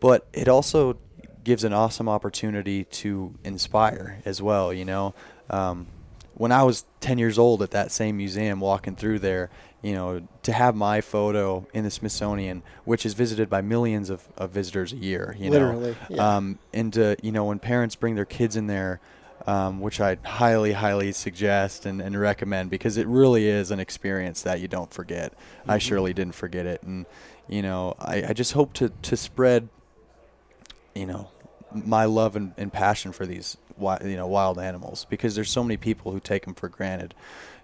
but 0.00 0.26
it 0.32 0.48
also 0.48 0.98
gives 1.44 1.64
an 1.64 1.72
awesome 1.72 2.08
opportunity 2.08 2.84
to 2.84 3.34
inspire 3.42 4.20
as 4.24 4.40
well. 4.40 4.72
You 4.72 4.84
know, 4.84 5.14
um, 5.50 5.86
when 6.34 6.52
I 6.52 6.62
was 6.62 6.84
10 7.00 7.18
years 7.18 7.38
old 7.38 7.62
at 7.62 7.72
that 7.72 7.90
same 7.90 8.16
museum, 8.16 8.60
walking 8.60 8.96
through 8.96 9.18
there, 9.18 9.50
you 9.82 9.94
know, 9.94 10.26
to 10.44 10.52
have 10.52 10.74
my 10.74 11.00
photo 11.00 11.66
in 11.74 11.84
the 11.84 11.90
Smithsonian, 11.90 12.62
which 12.84 13.04
is 13.04 13.14
visited 13.14 13.50
by 13.50 13.60
millions 13.60 14.10
of, 14.10 14.28
of 14.36 14.50
visitors 14.50 14.92
a 14.92 14.96
year, 14.96 15.36
you 15.38 15.50
Literally, 15.50 15.90
know, 15.90 15.96
yeah. 16.08 16.36
um, 16.36 16.58
and 16.72 16.92
to, 16.92 17.16
you 17.22 17.32
know, 17.32 17.44
when 17.44 17.58
parents 17.58 17.96
bring 17.96 18.14
their 18.14 18.24
kids 18.24 18.56
in 18.56 18.66
there. 18.66 19.00
Um, 19.44 19.80
which 19.80 20.00
I 20.00 20.18
highly, 20.24 20.70
highly 20.70 21.10
suggest 21.10 21.84
and, 21.84 22.00
and 22.00 22.16
recommend 22.16 22.70
because 22.70 22.96
it 22.96 23.08
really 23.08 23.48
is 23.48 23.72
an 23.72 23.80
experience 23.80 24.42
that 24.42 24.60
you 24.60 24.68
don't 24.68 24.94
forget. 24.94 25.32
I 25.66 25.78
surely 25.78 26.14
didn't 26.14 26.36
forget 26.36 26.64
it, 26.64 26.84
and 26.84 27.06
you 27.48 27.60
know, 27.60 27.96
I, 27.98 28.22
I 28.28 28.32
just 28.34 28.52
hope 28.52 28.72
to 28.74 28.90
to 28.90 29.16
spread 29.16 29.68
you 30.94 31.06
know 31.06 31.28
my 31.72 32.04
love 32.04 32.36
and, 32.36 32.52
and 32.56 32.72
passion 32.72 33.12
for 33.12 33.26
these 33.26 33.56
you 33.80 34.16
know 34.16 34.26
wild 34.26 34.58
animals 34.58 35.06
because 35.08 35.34
there's 35.34 35.50
so 35.50 35.62
many 35.62 35.76
people 35.76 36.12
who 36.12 36.20
take 36.20 36.44
them 36.44 36.54
for 36.54 36.68
granted 36.68 37.14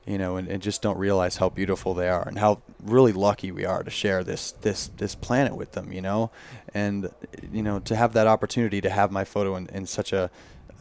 you 0.09 0.17
know 0.17 0.37
and, 0.37 0.49
and 0.49 0.63
just 0.63 0.81
don't 0.81 0.97
realize 0.97 1.37
how 1.37 1.51
beautiful 1.51 1.93
they 1.93 2.09
are 2.09 2.27
and 2.27 2.39
how 2.39 2.63
really 2.83 3.13
lucky 3.13 3.53
we 3.53 3.67
are 3.67 3.83
to 3.83 3.91
share 3.91 4.25
this 4.25 4.53
this 4.63 4.89
this 4.97 5.15
planet 5.15 5.55
with 5.55 5.73
them 5.73 5.93
you 5.93 6.01
know? 6.01 6.31
And 6.75 7.11
you 7.53 7.63
know 7.63 7.79
to 7.81 7.95
have 7.95 8.15
that 8.15 8.27
opportunity 8.27 8.81
to 8.81 8.91
have 8.91 9.13
my 9.13 9.25
photo 9.25 9.55
in, 9.57 9.69
in 9.69 9.87
such 9.87 10.13
a 10.13 10.31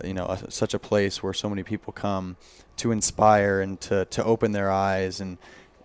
you 0.03 0.13
know 0.13 0.25
a, 0.27 0.49
such 0.49 0.73
a 0.73 0.79
place 0.79 1.21
where 1.21 1.33
so 1.33 1.49
many 1.49 1.63
people 1.63 1.91
come 1.91 2.37
to 2.77 2.91
inspire 2.91 3.59
and 3.59 3.81
to, 3.81 4.05
to 4.05 4.23
open 4.23 4.53
their 4.53 4.71
eyes 4.71 5.19
and 5.19 5.37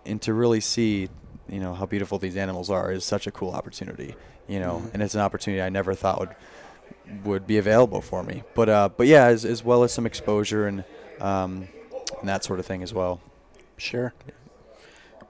and 0.05 0.21
to 0.21 0.33
really 0.33 0.61
see 0.61 1.09
you 1.49 1.59
know 1.59 1.73
how 1.73 1.85
beautiful 1.85 2.17
these 2.17 2.37
animals 2.37 2.69
are 2.69 2.91
is 2.91 3.03
such 3.03 3.27
a 3.27 3.31
cool 3.31 3.51
opportunity 3.51 4.15
you 4.47 4.59
know? 4.59 4.75
Mm-hmm. 4.77 4.89
and 4.93 5.03
it's 5.03 5.15
an 5.15 5.21
opportunity 5.21 5.61
I 5.61 5.69
never 5.69 5.93
thought 5.93 6.19
would 6.19 6.35
would 7.25 7.47
be 7.47 7.57
available 7.57 8.01
for 8.01 8.23
me. 8.23 8.43
But 8.55 8.69
uh 8.69 8.89
but 8.95 9.07
yeah 9.07 9.25
as, 9.25 9.43
as 9.43 9.65
well 9.65 9.83
as 9.83 9.91
some 9.91 10.05
exposure 10.05 10.65
and 10.65 10.85
um 11.19 11.67
and 12.21 12.29
that 12.29 12.45
sort 12.45 12.59
of 12.59 12.65
thing 12.65 12.83
as 12.83 12.93
well 12.93 13.19
Sure. 13.77 14.13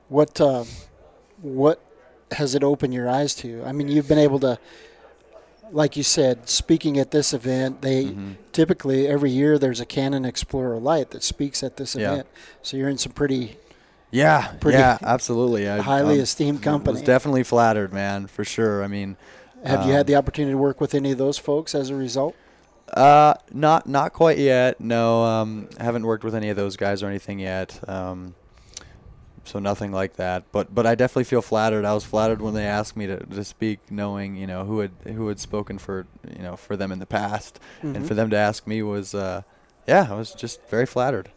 What 0.10 0.40
uh, 0.40 0.66
what 1.42 1.82
has 2.32 2.56
it 2.56 2.64
opened 2.64 2.94
your 2.94 3.10
eyes 3.10 3.36
to? 3.36 3.64
I 3.66 3.72
mean, 3.72 3.88
you've 3.88 4.08
been 4.08 4.18
able 4.20 4.40
to, 4.42 4.60
like 5.72 5.96
you 5.98 6.04
said, 6.04 6.48
speaking 6.50 6.98
at 7.00 7.12
this 7.12 7.34
event. 7.34 7.82
They 7.82 8.06
Mm-hmm. 8.06 8.32
typically 8.52 9.08
every 9.08 9.32
year 9.32 9.58
there's 9.58 9.80
a 9.80 9.86
Canon 9.86 10.26
Explorer 10.26 10.78
Light 10.80 11.12
that 11.12 11.24
speaks 11.24 11.64
at 11.64 11.78
this 11.78 11.96
Yeah. 11.96 12.12
event. 12.14 12.28
So 12.62 12.78
you're 12.78 12.90
in 12.90 12.98
some 12.98 13.12
pretty 13.14 13.58
yeah 14.12 14.54
Pretty 14.60 14.78
yeah 14.78 15.00
absolutely 15.02 15.68
I, 15.68 15.80
highly 15.80 16.16
um, 16.16 16.20
esteemed 16.22 16.60
was 16.60 16.64
company. 16.64 17.02
definitely 17.02 17.42
flattered 17.42 17.92
man 17.92 18.28
for 18.28 18.46
sure 18.46 18.84
I 18.84 18.88
mean 18.88 19.18
Have 19.66 19.88
you 19.88 19.92
had 19.94 20.02
um, 20.02 20.06
the 20.06 20.16
opportunity 20.18 20.52
to 20.54 20.58
work 20.58 20.80
with 20.80 20.94
any 20.94 21.14
of 21.14 21.18
those 21.18 21.40
folks 21.40 21.74
as 21.74 21.90
a 21.90 21.96
result? 21.96 22.36
Uh, 22.94 23.34
not 23.52 23.88
not 23.88 24.14
quite 24.14 24.38
yet. 24.38 24.80
No, 24.80 25.24
um, 25.24 25.68
I 25.80 25.84
haven't 25.84 26.06
worked 26.06 26.24
with 26.24 26.36
any 26.36 26.50
of 26.50 26.56
those 26.56 26.78
guys 26.78 27.02
or 27.02 27.08
anything 27.08 27.40
yet. 27.40 27.80
Um, 27.90 28.36
so 29.46 29.60
nothing 29.60 29.92
like 29.92 30.16
that. 30.18 30.44
But 30.52 30.74
but 30.74 30.86
I 30.86 30.96
definitely 30.96 31.24
feel 31.26 31.42
flattered. 31.42 31.86
I 31.86 31.94
was 31.94 32.04
flattered 32.06 32.42
when 32.42 32.54
they 32.54 32.66
asked 32.66 32.96
me 32.96 33.08
to, 33.08 33.18
to 33.18 33.44
speak, 33.44 33.80
knowing 33.90 34.36
you 34.36 34.46
know 34.48 34.64
who 34.66 34.80
had 34.80 34.92
who 35.06 35.28
had 35.28 35.40
spoken 35.40 35.78
for 35.80 36.06
you 36.38 36.44
know 36.44 36.56
for 36.56 36.78
them 36.78 36.92
in 36.92 37.00
the 37.00 37.06
past, 37.08 37.60
Mhm. 37.82 37.96
and 37.96 38.08
for 38.08 38.14
them 38.14 38.30
to 38.30 38.38
ask 38.38 38.68
me 38.68 38.82
was, 38.84 39.16
uh, 39.16 39.42
yeah, 39.88 40.08
I 40.10 40.14
was 40.14 40.32
just 40.32 40.62
very 40.70 40.86
flattered, 40.86 41.30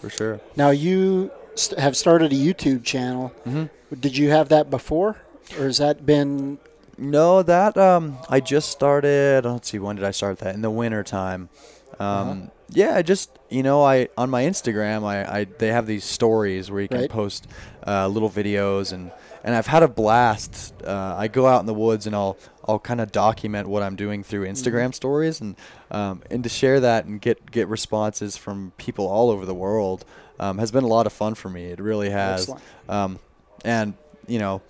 for 0.00 0.10
sure. 0.10 0.40
Now 0.56 0.70
you 0.70 1.30
st- 1.54 1.80
have 1.80 1.96
started 1.96 2.32
a 2.32 2.36
YouTube 2.36 2.84
channel. 2.84 3.28
hmm 3.44 3.64
Did 3.98 4.16
you 4.18 4.28
have 4.30 4.50
that 4.50 4.68
before, 4.70 5.16
or 5.58 5.64
has 5.64 5.78
that 5.78 6.04
been? 6.04 6.58
No, 6.98 7.42
that 7.42 7.76
um, 7.78 8.18
I 8.28 8.40
just 8.40 8.70
started. 8.70 9.44
Let's 9.44 9.70
see, 9.70 9.78
when 9.78 9.96
did 9.96 10.04
I 10.04 10.10
start 10.10 10.38
that? 10.40 10.54
In 10.54 10.62
the 10.62 10.70
winter 10.70 11.02
time. 11.04 11.48
Um, 12.00 12.06
Uh-huh. 12.08 12.34
Yeah, 12.70 12.96
I 12.96 13.02
just 13.02 13.30
you 13.48 13.62
know, 13.62 13.82
I 13.82 14.08
on 14.18 14.28
my 14.28 14.42
Instagram, 14.44 15.02
I, 15.04 15.40
I 15.40 15.44
they 15.44 15.68
have 15.68 15.86
these 15.86 16.04
stories 16.04 16.70
where 16.70 16.82
you 16.82 16.88
can 16.88 17.00
Right. 17.00 17.10
post 17.10 17.46
uh, 17.86 18.06
little 18.08 18.28
videos 18.28 18.92
and 18.92 19.10
and 19.42 19.54
I've 19.54 19.66
had 19.68 19.82
a 19.82 19.88
blast. 19.88 20.74
Uh, 20.84 21.14
I 21.16 21.28
go 21.28 21.46
out 21.46 21.60
in 21.60 21.66
the 21.66 21.72
woods 21.72 22.06
and 22.06 22.14
I'll 22.14 22.36
I'll 22.66 22.78
kind 22.78 23.00
of 23.00 23.10
document 23.10 23.68
what 23.68 23.82
I'm 23.82 23.96
doing 23.96 24.22
through 24.22 24.44
Mm-hmm. 24.44 24.52
Instagram 24.52 24.94
stories 24.94 25.40
and 25.40 25.56
um, 25.90 26.22
and 26.30 26.42
to 26.44 26.50
share 26.50 26.80
that 26.80 27.06
and 27.06 27.20
get 27.22 27.50
get 27.50 27.68
responses 27.68 28.36
from 28.36 28.72
people 28.76 29.06
all 29.08 29.30
over 29.30 29.46
the 29.46 29.54
world 29.54 30.04
um, 30.38 30.58
has 30.58 30.70
been 30.70 30.84
a 30.84 30.88
lot 30.88 31.06
of 31.06 31.12
fun 31.14 31.34
for 31.34 31.48
me. 31.48 31.66
It 31.66 31.80
really 31.80 32.10
has. 32.10 32.50
Um, 32.88 33.18
and 33.64 33.94
you 34.26 34.38
know, 34.38 34.60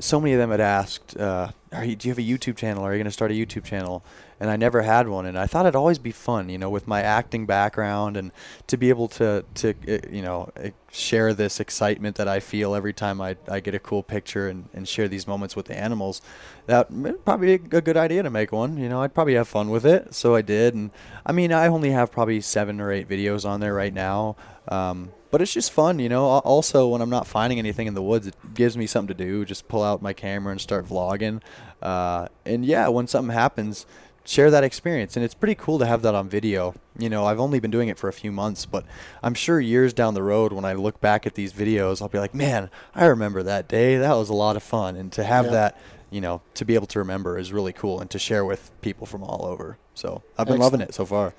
so 0.00 0.20
many 0.20 0.32
of 0.32 0.38
them 0.38 0.50
had 0.50 0.60
asked, 0.60 1.16
uh, 1.16 1.50
Are 1.72 1.84
you, 1.84 1.96
"Do 1.96 2.08
you 2.08 2.12
have 2.12 2.18
a 2.18 2.22
YouTube 2.22 2.56
channel? 2.56 2.84
Are 2.84 2.92
you 2.92 2.98
going 2.98 3.04
to 3.04 3.10
start 3.10 3.30
a 3.30 3.34
YouTube 3.34 3.64
channel?" 3.64 4.02
And 4.40 4.50
I 4.50 4.56
never 4.56 4.80
had 4.80 5.06
one, 5.06 5.26
and 5.26 5.38
I 5.38 5.46
thought 5.46 5.66
it'd 5.66 5.76
always 5.76 5.98
be 5.98 6.12
fun, 6.12 6.48
you 6.48 6.56
know, 6.56 6.70
with 6.70 6.88
my 6.88 7.02
acting 7.02 7.44
background, 7.44 8.16
and 8.16 8.32
to 8.68 8.78
be 8.78 8.88
able 8.88 9.06
to 9.08 9.44
to 9.56 9.74
uh, 9.86 9.98
you 10.10 10.22
know 10.22 10.50
uh, 10.56 10.70
share 10.90 11.34
this 11.34 11.60
excitement 11.60 12.16
that 12.16 12.26
I 12.26 12.40
feel 12.40 12.74
every 12.74 12.94
time 12.94 13.20
I, 13.20 13.36
I 13.48 13.60
get 13.60 13.74
a 13.74 13.78
cool 13.78 14.02
picture 14.02 14.48
and, 14.48 14.68
and 14.72 14.88
share 14.88 15.08
these 15.08 15.26
moments 15.26 15.54
with 15.54 15.66
the 15.66 15.76
animals. 15.76 16.22
That 16.66 16.88
probably 17.24 17.58
be 17.58 17.76
a 17.76 17.80
good 17.80 17.96
idea 17.96 18.22
to 18.22 18.30
make 18.30 18.50
one. 18.50 18.78
You 18.78 18.88
know, 18.88 19.02
I'd 19.02 19.14
probably 19.14 19.34
have 19.34 19.46
fun 19.46 19.68
with 19.70 19.84
it, 19.84 20.14
so 20.14 20.34
I 20.34 20.42
did. 20.42 20.74
And 20.74 20.90
I 21.26 21.32
mean, 21.32 21.52
I 21.52 21.66
only 21.66 21.90
have 21.90 22.10
probably 22.10 22.40
seven 22.40 22.80
or 22.80 22.90
eight 22.90 23.08
videos 23.08 23.48
on 23.48 23.60
there 23.60 23.74
right 23.74 23.92
now. 23.92 24.36
Um, 24.68 25.12
but 25.30 25.40
it's 25.40 25.52
just 25.52 25.72
fun, 25.72 25.98
you 26.00 26.08
know. 26.08 26.24
Also, 26.24 26.88
when 26.88 27.00
I'm 27.00 27.10
not 27.10 27.26
finding 27.26 27.58
anything 27.58 27.86
in 27.86 27.94
the 27.94 28.02
woods, 28.02 28.26
it 28.26 28.34
gives 28.52 28.76
me 28.76 28.86
something 28.86 29.16
to 29.16 29.24
do. 29.24 29.44
Just 29.44 29.68
pull 29.68 29.82
out 29.82 30.02
my 30.02 30.12
camera 30.12 30.50
and 30.50 30.60
start 30.60 30.86
vlogging. 30.86 31.40
Uh, 31.80 32.26
and 32.44 32.64
yeah, 32.64 32.88
when 32.88 33.06
something 33.06 33.32
happens, 33.32 33.86
share 34.30 34.48
that 34.52 34.62
experience. 34.62 35.16
And 35.16 35.24
it's 35.24 35.34
pretty 35.34 35.56
cool 35.56 35.80
to 35.80 35.86
have 35.86 36.02
that 36.02 36.14
on 36.14 36.28
video. 36.28 36.74
You 36.96 37.08
know, 37.08 37.26
I've 37.26 37.40
only 37.40 37.58
been 37.58 37.72
doing 37.72 37.88
it 37.88 37.98
for 37.98 38.08
a 38.08 38.12
few 38.12 38.30
months, 38.30 38.64
but 38.64 38.84
I'm 39.24 39.34
sure 39.34 39.58
years 39.58 39.92
down 39.92 40.14
the 40.14 40.22
road, 40.22 40.52
when 40.52 40.64
I 40.64 40.74
look 40.74 41.00
back 41.00 41.26
at 41.26 41.34
these 41.34 41.52
videos, 41.52 42.00
I'll 42.00 42.08
be 42.08 42.20
like, 42.20 42.32
man, 42.32 42.70
I 42.94 43.06
remember 43.06 43.42
that 43.42 43.66
day. 43.66 43.96
That 43.96 44.14
was 44.14 44.28
a 44.28 44.34
lot 44.34 44.54
of 44.54 44.62
fun. 44.62 44.94
And 44.94 45.10
to 45.12 45.24
have 45.24 45.46
Yeah. 45.46 45.50
that, 45.52 45.78
you 46.10 46.20
know, 46.20 46.42
to 46.54 46.64
be 46.64 46.76
able 46.76 46.86
to 46.88 47.00
remember 47.00 47.38
is 47.38 47.52
really 47.52 47.72
cool 47.72 48.00
and 48.00 48.08
to 48.10 48.20
share 48.20 48.44
with 48.44 48.70
people 48.82 49.04
from 49.04 49.24
all 49.24 49.44
over. 49.44 49.78
So 49.94 50.22
I've 50.38 50.46
been 50.46 50.60
loving 50.60 50.80
it 50.80 50.94
so 50.94 51.04
far. 51.04 51.34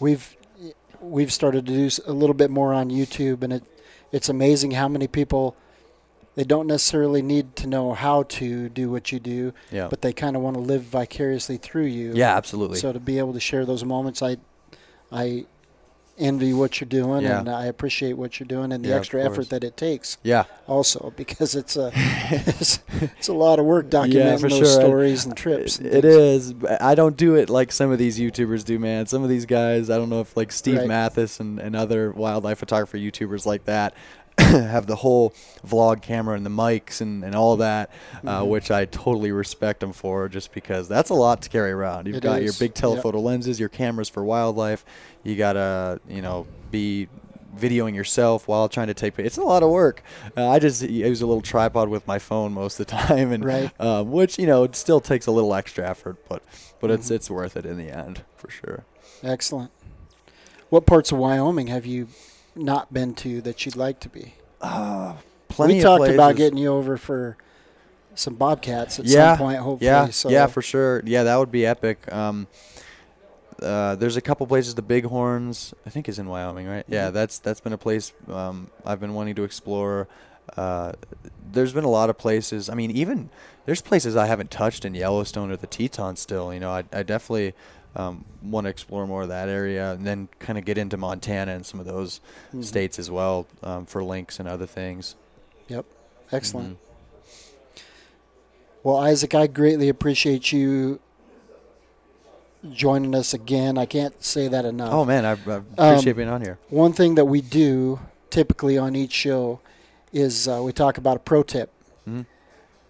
We've 0.00 0.36
we've 1.00 1.32
started 1.32 1.66
to 1.66 1.72
do 1.72 2.02
a 2.06 2.12
little 2.12 2.34
bit 2.34 2.50
more 2.50 2.74
on 2.74 2.90
YouTube, 2.90 3.42
and 3.44 3.52
it 3.52 3.64
it's 4.10 4.28
amazing 4.28 4.72
how 4.72 4.88
many 4.88 5.06
people 5.06 5.56
they 6.34 6.44
don't 6.44 6.66
necessarily 6.66 7.20
need 7.22 7.56
to 7.56 7.66
know 7.66 7.92
how 7.92 8.22
to 8.24 8.68
do 8.70 8.90
what 8.90 9.12
you 9.12 9.20
do, 9.20 9.52
Yeah. 9.70 9.88
but 9.88 10.00
they 10.02 10.12
kind 10.12 10.34
of 10.36 10.42
want 10.42 10.54
to 10.56 10.62
live 10.62 10.82
vicariously 10.82 11.58
through 11.58 11.84
you. 11.86 12.12
Yeah, 12.14 12.34
absolutely. 12.36 12.78
So 12.78 12.92
to 12.92 13.00
be 13.00 13.18
able 13.18 13.34
to 13.34 13.40
share 13.40 13.66
those 13.66 13.84
moments, 13.84 14.22
I, 14.22 14.38
I 15.10 15.44
envy 16.18 16.52
what 16.52 16.80
you're 16.80 16.88
doing, 16.88 17.22
Yeah. 17.24 17.40
and 17.40 17.48
I 17.48 17.66
appreciate 17.66 18.14
what 18.14 18.38
you're 18.38 18.46
doing, 18.46 18.70
and 18.72 18.84
the 18.84 18.90
Yeah, 18.90 18.96
extra 18.96 19.24
effort 19.24 19.48
that 19.50 19.64
it 19.64 19.76
takes. 19.76 20.18
yeah. 20.22 20.44
Also, 20.66 21.12
because 21.16 21.54
it's 21.54 21.76
a, 21.76 21.90
it's, 21.94 22.80
it's 22.90 23.28
a 23.28 23.32
lot 23.34 23.58
of 23.58 23.64
work 23.66 23.88
documenting 23.90 24.40
for 24.40 24.48
those 24.48 24.58
sure. 24.58 24.80
stories 24.80 25.24
and 25.26 25.36
trips. 25.36 25.78
and 25.78 25.86
It 25.86 26.04
is. 26.04 26.54
I 26.80 26.94
don't 26.94 27.16
do 27.16 27.34
it 27.34 27.48
like 27.50 27.72
some 27.72 27.90
of 27.90 27.98
these 27.98 28.18
YouTubers 28.20 28.64
do, 28.64 28.78
man. 28.78 29.06
Some 29.06 29.22
of 29.22 29.28
these 29.30 29.46
guys, 29.46 29.90
I 29.90 29.96
don't 29.96 30.10
know 30.10 30.20
if 30.20 30.36
like 30.36 30.52
Steve 30.52 30.78
Right. 30.78 30.88
Mattheis 30.88 31.40
and, 31.40 31.58
and 31.58 31.74
other 31.74 32.10
wildlife 32.12 32.58
photographer 32.58 32.98
YouTubers 32.98 33.44
like 33.46 33.64
that 33.64 33.94
have 34.38 34.86
the 34.86 34.96
whole 34.96 35.32
vlog 35.66 36.02
camera 36.02 36.36
and 36.36 36.44
the 36.46 36.50
mics 36.50 37.00
and, 37.00 37.24
and 37.24 37.34
all 37.34 37.56
that, 37.58 37.90
uh, 38.26 38.40
Mhm. 38.42 38.48
which 38.48 38.70
I 38.70 38.84
totally 38.86 39.30
respect 39.32 39.80
them 39.80 39.92
for 39.92 40.28
just 40.28 40.52
because 40.52 40.88
that's 40.88 41.10
a 41.10 41.14
lot 41.14 41.42
to 41.42 41.48
carry 41.48 41.70
around. 41.72 42.06
You've 42.06 42.16
It 42.16 42.22
got 42.22 42.40
your 42.40 42.50
is. 42.50 42.58
big 42.58 42.70
Yep. 42.70 42.74
telephoto 42.76 43.20
lenses, 43.20 43.60
your 43.60 43.68
cameras 43.68 44.08
for 44.08 44.24
wildlife. 44.24 44.84
You 45.22 45.36
got 45.36 45.54
to, 45.54 46.00
you 46.08 46.22
know, 46.22 46.46
be 46.70 47.08
videoing 47.58 47.94
yourself 47.94 48.48
while 48.48 48.66
trying 48.66 48.86
to 48.86 48.94
take 48.94 49.18
it's 49.18 49.36
a 49.36 49.42
lot 49.42 49.62
of 49.62 49.68
work 49.68 50.02
uh, 50.38 50.48
i 50.48 50.58
just 50.58 50.80
use 50.80 51.20
a 51.20 51.26
little 51.26 51.42
tripod 51.42 51.86
with 51.90 52.06
my 52.06 52.18
phone 52.18 52.50
most 52.50 52.80
of 52.80 52.86
the 52.86 52.90
time 52.96 53.30
and 53.30 53.44
Right. 53.44 53.70
um, 53.78 54.10
which 54.10 54.38
you 54.38 54.46
know 54.46 54.64
it 54.64 54.74
still 54.74 55.02
takes 55.02 55.26
a 55.26 55.30
little 55.30 55.54
extra 55.54 55.86
effort 55.86 56.16
but 56.30 56.42
but 56.80 56.90
it's 56.90 57.10
Mhm. 57.10 57.14
it's 57.16 57.28
worth 57.30 57.54
it 57.58 57.66
in 57.66 57.76
the 57.76 57.90
end 57.90 58.22
for 58.38 58.48
sure 58.50 58.84
Excellent. 59.22 59.70
What 60.70 60.86
parts 60.86 61.12
of 61.12 61.18
Wyoming 61.18 61.66
have 61.66 61.84
you 61.84 62.08
not 62.54 62.92
been 62.92 63.14
to 63.16 63.40
that 63.42 63.64
you'd 63.64 63.76
like 63.76 64.00
to 64.00 64.08
be? 64.08 64.34
uh, 64.60 65.14
plenty 65.48 65.74
we 65.74 65.80
talked 65.80 66.08
about 66.08 66.36
getting 66.36 66.58
you 66.58 66.68
over 66.68 66.96
for 66.96 67.36
some 68.14 68.34
bobcats 68.34 68.98
at 68.98 69.04
yeah, 69.06 69.36
some 69.36 69.46
point, 69.46 69.58
hopefully. 69.58 69.86
yeah 69.86 70.08
so 70.10 70.28
yeah 70.28 70.46
for 70.46 70.62
sure 70.62 71.02
yeah 71.04 71.22
that 71.24 71.36
would 71.36 71.50
be 71.50 71.64
epic 71.66 72.10
um 72.12 72.46
uh, 73.62 73.94
there's 73.94 74.16
a 74.16 74.20
couple 74.20 74.44
places. 74.46 74.74
The 74.74 74.82
Bighorns, 74.82 75.72
I 75.86 75.90
think, 75.90 76.08
is 76.08 76.18
in 76.18 76.26
Wyoming, 76.26 76.66
right? 76.66 76.84
Yeah, 76.88 77.10
Mhm. 77.10 77.12
that's 77.12 77.38
that's 77.38 77.60
been 77.60 77.72
a 77.72 77.78
place 77.78 78.12
um, 78.28 78.68
I've 78.84 78.98
been 78.98 79.14
wanting 79.14 79.36
to 79.36 79.44
explore. 79.44 80.08
Uh, 80.56 80.92
there's 81.52 81.72
been 81.72 81.84
a 81.84 81.90
lot 81.90 82.10
of 82.10 82.18
places. 82.18 82.68
I 82.68 82.74
mean, 82.74 82.90
even 82.90 83.30
there's 83.66 83.80
places 83.80 84.16
I 84.16 84.26
haven't 84.26 84.50
touched 84.50 84.84
in 84.84 84.96
Yellowstone 84.96 85.52
or 85.52 85.56
the 85.56 85.68
Teton 85.68 86.16
still. 86.16 86.52
You 86.52 86.58
know, 86.58 86.70
I, 86.72 86.82
I 86.92 87.04
definitely 87.04 87.54
um, 87.94 88.24
want 88.42 88.64
to 88.64 88.70
explore 88.70 89.06
more 89.06 89.22
of 89.22 89.28
that 89.28 89.48
area, 89.48 89.92
and 89.92 90.06
then 90.06 90.28
kind 90.38 90.58
of 90.58 90.64
get 90.64 90.78
into 90.78 90.96
Montana 90.96 91.52
and 91.52 91.64
some 91.66 91.78
of 91.80 91.86
those 91.86 92.20
Mhm. 92.54 92.64
states 92.64 92.98
as 92.98 93.10
well 93.10 93.46
um, 93.62 93.84
for 93.86 94.02
lynx 94.02 94.38
and 94.40 94.48
other 94.48 94.66
things. 94.66 95.14
Yep. 95.68 95.84
Excellent. 96.32 96.74
Mhm. 96.74 96.76
Well, 98.82 98.96
Isaac, 98.96 99.34
I 99.34 99.46
greatly 99.46 99.88
appreciate 99.88 100.52
you 100.52 100.98
joining 102.70 103.14
us 103.14 103.34
again. 103.34 103.76
I 103.78 103.86
can't 103.86 104.22
say 104.24 104.48
that 104.48 104.64
enough. 104.64 104.92
Oh 104.92 105.04
man, 105.04 105.24
I, 105.24 105.32
I 105.32 105.54
Um, 105.56 105.66
appreciate 105.76 106.16
being 106.16 106.28
on 106.28 106.42
here. 106.42 106.58
One 106.68 106.92
thing 106.92 107.14
that 107.16 107.24
we 107.26 107.40
do 107.40 108.00
typically 108.30 108.78
on 108.78 108.94
each 108.96 109.12
show 109.12 109.60
is 110.12 110.48
uh, 110.48 110.60
we 110.64 110.72
talk 110.72 110.98
about 110.98 111.16
a 111.16 111.20
pro 111.20 111.42
tip. 111.42 111.70
Mhm. 112.08 112.26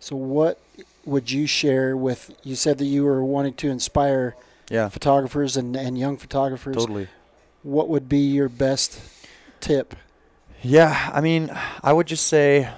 So, 0.01 0.17
what 0.17 0.59
would 1.05 1.31
you 1.31 1.47
share 1.47 1.97
with? 1.97 2.33
You 2.43 2.55
said 2.57 2.79
that 2.79 2.85
you 2.87 3.05
were 3.05 3.25
wanting 3.25 3.55
to 3.55 3.69
inspire 3.69 4.35
Yeah, 4.73 4.89
photographers 4.89 5.59
and, 5.59 5.77
and 5.77 5.99
young 5.99 6.17
photographers. 6.17 6.77
totally. 6.77 7.09
What 7.63 7.91
would 7.91 8.09
be 8.09 8.21
your 8.21 8.49
best 8.49 8.99
tip? 9.61 9.95
Yeah, 10.63 11.11
I 11.13 11.21
mean, 11.21 11.51
I 11.83 11.93
would 11.93 12.07
just 12.07 12.27
say, 12.27 12.71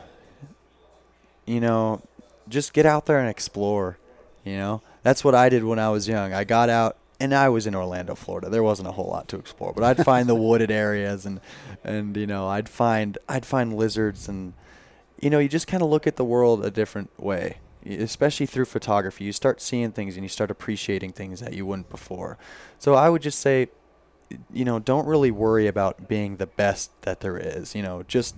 you 1.47 1.61
know, 1.61 2.03
just 2.49 2.73
get 2.73 2.85
out 2.85 3.07
there 3.07 3.21
and 3.21 3.29
explore. 3.29 3.97
You 4.45 4.57
know, 4.57 4.83
that's 5.05 5.23
what 5.23 5.37
I 5.37 5.49
did 5.49 5.63
when 5.63 5.79
I 5.79 5.91
was 5.91 6.09
young. 6.09 6.33
I 6.33 6.43
got 6.43 6.69
out, 6.69 6.97
and 7.21 7.33
I 7.33 7.49
was 7.49 7.65
in 7.65 7.77
Orlando, 7.77 8.17
Florida. 8.17 8.51
There 8.51 8.65
wasn't 8.65 8.89
a 8.89 8.93
whole 8.93 9.07
lot 9.07 9.29
to 9.29 9.37
explore, 9.37 9.73
but 9.73 9.85
I'd 9.85 10.05
find 10.05 10.29
the 10.29 10.35
wooded 10.47 10.73
areas, 10.73 11.25
and 11.25 11.41
and 11.85 12.17
you 12.17 12.27
know, 12.27 12.49
I'd 12.49 12.69
find 12.69 13.19
I'd 13.29 13.47
find 13.47 13.73
lizards, 13.73 14.29
and 14.29 14.53
you 15.21 15.31
know, 15.31 15.39
you 15.39 15.49
just 15.49 15.69
kind 15.69 15.81
of 15.81 15.91
look 15.91 16.09
at 16.09 16.17
the 16.17 16.25
world 16.25 16.65
a 16.65 16.73
different 16.73 17.11
way. 17.21 17.59
Especially 17.87 18.47
through 18.47 18.65
photography, 18.65 19.25
you 19.25 19.33
start 19.33 19.61
seeing 19.61 19.93
things 19.93 20.17
and 20.17 20.25
you 20.25 20.29
start 20.29 20.51
appreciating 20.51 21.13
things 21.13 21.41
that 21.41 21.53
you 21.53 21.67
wouldn't 21.67 21.91
before. 21.91 22.39
So 22.79 22.95
I 22.95 23.11
would 23.11 23.23
just 23.23 23.41
say, 23.41 23.69
you 24.53 24.65
know, 24.65 24.79
don't 24.79 25.07
really 25.07 25.31
worry 25.31 25.67
about 25.67 26.09
being 26.09 26.37
the 26.37 26.47
best 26.47 26.91
that 27.03 27.21
there 27.21 27.37
is. 27.37 27.75
You 27.75 27.83
know, 27.83 28.03
just 28.05 28.37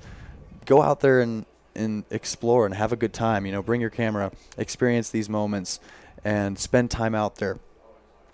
go 0.65 0.83
out 0.83 1.01
there 1.01 1.21
and 1.21 1.47
and 1.75 2.05
explore 2.11 2.67
and 2.67 2.75
have 2.75 2.93
a 2.93 2.97
good 2.97 3.13
time. 3.13 3.47
You 3.47 3.53
know, 3.53 3.63
bring 3.63 3.81
your 3.81 3.91
camera, 3.91 4.33
experience 4.57 5.11
these 5.11 5.29
moments, 5.29 5.79
and 6.25 6.59
spend 6.59 6.91
time 6.91 7.15
out 7.15 7.37
there. 7.37 7.59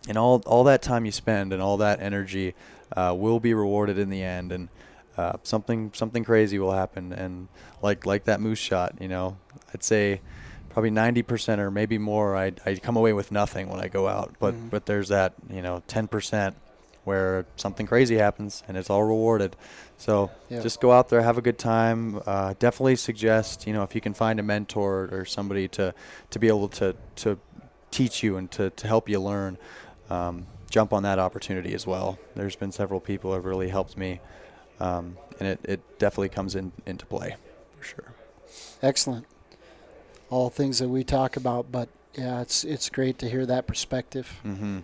And 0.08 0.16
all 0.16 0.42
all 0.46 0.64
that 0.64 0.82
time 0.82 1.04
you 1.04 1.12
spend 1.12 1.52
and 1.52 1.60
all 1.60 1.76
that 1.76 2.00
energy 2.00 2.54
uh, 2.96 3.14
will 3.16 3.40
be 3.40 3.54
rewarded 3.54 3.98
in 3.98 4.10
the 4.10 4.22
end. 4.22 4.52
And 4.52 4.68
uh, 5.16 5.34
something 5.42 5.90
something 5.94 6.24
crazy 6.24 6.58
will 6.58 6.72
happen. 6.72 7.12
And 7.12 7.48
like 7.82 8.06
like 8.06 8.24
that 8.24 8.40
moose 8.40 8.58
shot, 8.58 8.94
you 9.00 9.08
know, 9.08 9.36
I'd 9.74 9.84
say 9.84 10.20
probably 10.72 10.90
90% 10.90 11.58
or 11.58 11.70
maybe 11.70 11.98
more 11.98 12.36
I 12.36 12.52
I 12.64 12.76
come 12.76 12.96
away 12.96 13.12
with 13.12 13.30
nothing 13.30 13.68
when 13.68 13.80
I 13.80 13.88
go 13.88 14.08
out 14.08 14.34
but 14.38 14.54
Mhm. 14.54 14.70
but 14.70 14.86
there's 14.86 15.08
that 15.08 15.34
you 15.50 15.62
know 15.62 15.82
10% 15.88 16.54
where 17.04 17.44
something 17.56 17.84
crazy 17.86 18.16
happens 18.16 18.62
and 18.68 18.76
it's 18.76 18.88
all 18.88 19.02
rewarded 19.02 19.56
so 19.98 20.30
Yeah. 20.48 20.60
just 20.60 20.80
go 20.80 20.92
out 20.92 21.08
there 21.08 21.20
have 21.22 21.36
a 21.38 21.42
good 21.42 21.58
time 21.58 22.20
uh, 22.26 22.54
definitely 22.58 22.96
suggest 22.96 23.66
you 23.66 23.72
know 23.72 23.82
if 23.82 23.94
you 23.94 24.00
can 24.00 24.14
find 24.14 24.38
a 24.40 24.42
mentor 24.42 25.08
or 25.12 25.24
somebody 25.24 25.68
to 25.68 25.92
to 26.30 26.38
be 26.38 26.48
able 26.48 26.68
to 26.68 26.94
to 27.16 27.38
teach 27.90 28.22
you 28.22 28.36
and 28.38 28.50
to, 28.52 28.70
to 28.70 28.86
help 28.86 29.08
you 29.08 29.20
learn 29.20 29.58
um, 30.10 30.46
jump 30.70 30.92
on 30.94 31.02
that 31.02 31.18
opportunity 31.18 31.74
as 31.74 31.86
well 31.86 32.18
there's 32.34 32.56
been 32.56 32.72
several 32.72 33.00
people 33.00 33.30
who 33.30 33.34
have 33.34 33.44
really 33.44 33.68
helped 33.68 33.96
me 33.98 34.20
um, 34.80 35.18
and 35.38 35.46
it, 35.48 35.60
it 35.64 35.98
definitely 35.98 36.28
comes 36.30 36.54
in 36.54 36.72
into 36.86 37.04
play 37.04 37.36
for 37.76 37.84
sure 37.84 38.12
Excellent. 38.82 39.26
All 40.32 40.48
things 40.48 40.78
that 40.78 40.88
we 40.88 41.04
talk 41.04 41.36
about, 41.36 41.70
but 41.70 41.90
yeah, 42.14 42.40
it's 42.40 42.64
it's 42.64 42.88
great 42.88 43.18
to 43.18 43.28
hear 43.28 43.44
that 43.44 43.66
perspective. 43.66 44.40
hmm 44.42 44.78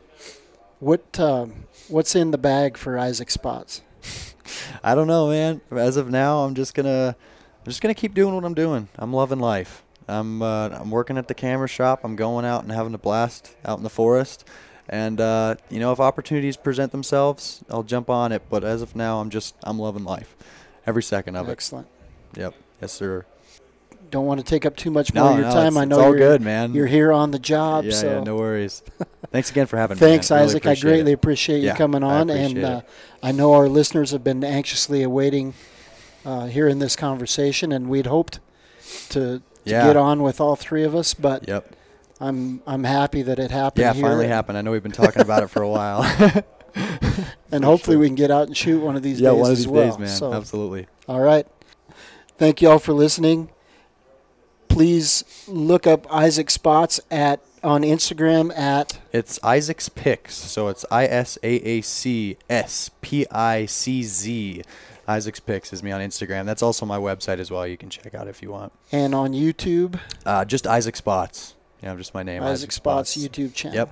What 0.78 1.18
um, 1.18 1.64
what's 1.88 2.14
in 2.14 2.32
the 2.32 2.38
bag 2.38 2.76
for 2.76 2.98
Isaac 2.98 3.30
Spotts? 3.30 3.80
I 4.84 4.94
don't 4.94 5.06
know, 5.06 5.28
man. 5.28 5.62
As 5.70 5.96
of 5.96 6.10
now, 6.10 6.40
I'm 6.40 6.54
just 6.54 6.74
gonna, 6.74 7.16
I'm 7.60 7.64
just 7.64 7.80
gonna 7.80 7.94
keep 7.94 8.12
doing 8.12 8.34
what 8.34 8.44
I'm 8.44 8.52
doing. 8.52 8.88
I'm 8.96 9.12
loving 9.14 9.40
life. 9.40 9.84
I'm, 10.06 10.40
uh, 10.42 10.68
I'm 10.68 10.90
working 10.90 11.16
at 11.16 11.28
the 11.28 11.34
camera 11.34 11.68
shop. 11.68 12.00
I'm 12.04 12.14
going 12.16 12.44
out 12.44 12.62
and 12.62 12.72
having 12.72 12.92
a 12.94 12.98
blast 12.98 13.56
out 13.64 13.78
in 13.78 13.84
the 13.84 13.90
forest. 13.90 14.46
And 14.88 15.18
uh, 15.18 15.56
you 15.70 15.80
know, 15.80 15.92
if 15.92 16.00
opportunities 16.00 16.56
present 16.58 16.92
themselves, 16.92 17.62
I'll 17.70 17.82
jump 17.82 18.08
on 18.10 18.32
it. 18.32 18.42
But 18.50 18.64
as 18.64 18.82
of 18.82 18.94
now, 18.94 19.20
I'm 19.20 19.30
just, 19.30 19.54
I'm 19.62 19.78
loving 19.78 20.04
life, 20.04 20.36
every 20.86 21.02
second 21.02 21.36
of 21.36 21.48
Excellent. 21.48 21.88
it. 21.88 22.40
Excellent. 22.40 22.54
Yep. 22.54 22.62
Yes, 22.82 22.92
sir. 22.92 23.26
Don't 24.10 24.24
want 24.26 24.40
to 24.40 24.44
take 24.46 24.64
up 24.64 24.74
too 24.74 24.90
much 24.90 25.12
No, 25.12 25.24
more 25.24 25.32
of 25.32 25.38
your 25.38 25.46
no, 25.48 25.52
time. 25.54 25.66
it's, 25.68 25.76
I 25.76 25.82
it's 25.82 25.90
know 25.90 26.00
all 26.00 26.08
you're 26.08 26.18
good, 26.18 26.40
man. 26.40 26.72
you're 26.72 26.86
here 26.86 27.12
on 27.12 27.30
the 27.30 27.38
job. 27.38 27.84
yeah, 27.84 27.90
so 27.92 28.10
yeah, 28.18 28.20
no 28.24 28.36
worries. 28.36 28.82
Thanks 29.30 29.50
again 29.50 29.66
for 29.66 29.76
having 29.76 29.96
me. 29.96 30.00
Thanks, 30.00 30.30
Really 30.30 30.44
Isaac. 30.44 30.66
I 30.66 30.74
greatly 30.76 31.10
it. 31.12 31.14
appreciate 31.14 31.58
you 31.58 31.66
Yeah, 31.66 31.76
coming 31.76 32.02
I 32.02 32.20
on, 32.20 32.30
and 32.30 32.52
appreciate 32.58 32.64
uh. 32.64 32.80
I 33.22 33.32
know 33.32 33.52
our 33.52 33.68
listeners 33.68 34.12
have 34.12 34.24
been 34.24 34.42
anxiously 34.42 35.02
awaiting 35.02 35.52
uh, 36.24 36.46
hearing 36.46 36.78
this 36.78 36.96
conversation, 36.96 37.70
and 37.72 37.88
we'd 37.88 38.06
hoped 38.06 38.40
to, 39.10 39.38
to 39.38 39.42
Yeah. 39.64 39.84
get 39.86 39.96
on 39.96 40.22
with 40.22 40.40
all 40.40 40.56
three 40.56 40.84
of 40.84 40.94
us, 40.94 41.12
but 41.14 41.46
Yep. 41.46 41.74
I'm 42.20 42.62
I'm 42.66 42.84
happy 42.84 43.22
that 43.22 43.38
it 43.38 43.50
happened. 43.50 43.82
Yeah, 43.82 43.92
here, 43.92 44.02
finally 44.02 44.26
happened. 44.26 44.56
I 44.58 44.62
know 44.62 44.70
we've 44.72 44.82
been 44.82 44.90
talking 44.90 45.20
about 45.22 45.42
it 45.42 45.50
for 45.50 45.62
a 45.62 45.68
while. 45.68 46.02
and 47.52 47.64
hopefully 47.64 47.96
we 47.96 48.06
can 48.06 48.14
get 48.16 48.30
out 48.30 48.46
and 48.48 48.56
shoot 48.56 48.80
one 48.80 48.96
of 48.96 49.02
these 49.02 49.20
yeah, 49.20 49.30
days 49.30 49.40
one 49.40 49.50
of 49.50 49.56
these 49.56 49.68
well. 49.68 49.90
days, 49.90 49.98
man. 49.98 50.08
So, 50.08 50.32
Absolutely. 50.32 50.86
all 51.08 51.20
right. 51.20 51.46
Thank 52.38 52.62
you 52.62 52.70
all 52.70 52.78
for 52.78 52.92
listening. 52.92 53.50
Please 54.68 55.24
look 55.48 55.86
up 55.86 56.12
Isaac 56.12 56.50
Spotts 56.50 57.00
at 57.10 57.40
on 57.64 57.82
Instagram 57.82 58.56
at 58.56 58.98
It's 59.12 59.38
Isaac's 59.42 59.88
Picks, 59.88 60.34
so 60.34 60.68
it's 60.68 60.84
I 60.90 61.06
S 61.06 61.38
A 61.42 61.48
A 61.56 61.80
C 61.80 62.36
S 62.48 62.90
P 63.00 63.26
I 63.30 63.66
C 63.66 64.02
Z. 64.02 64.62
Isaac's 65.08 65.40
Picks 65.40 65.72
is 65.72 65.82
me 65.82 65.90
on 65.90 66.00
Instagram. 66.00 66.44
That's 66.44 66.62
also 66.62 66.84
my 66.86 66.98
website 66.98 67.38
as 67.38 67.50
well. 67.50 67.66
You 67.66 67.76
can 67.78 67.88
check 67.90 68.14
out 68.14 68.28
if 68.28 68.42
you 68.42 68.50
want. 68.50 68.72
and 68.92 69.14
on 69.14 69.32
YouTube, 69.32 69.98
Uh, 70.26 70.44
just 70.44 70.66
Isaac 70.66 70.96
Spotts. 70.96 71.54
Yeah, 71.82 71.94
just 71.96 72.12
my 72.14 72.22
name. 72.22 72.42
Isaac, 72.42 72.72
Spotts, 72.72 73.16
YouTube 73.16 73.54
channel. 73.54 73.76
Yep. 73.76 73.90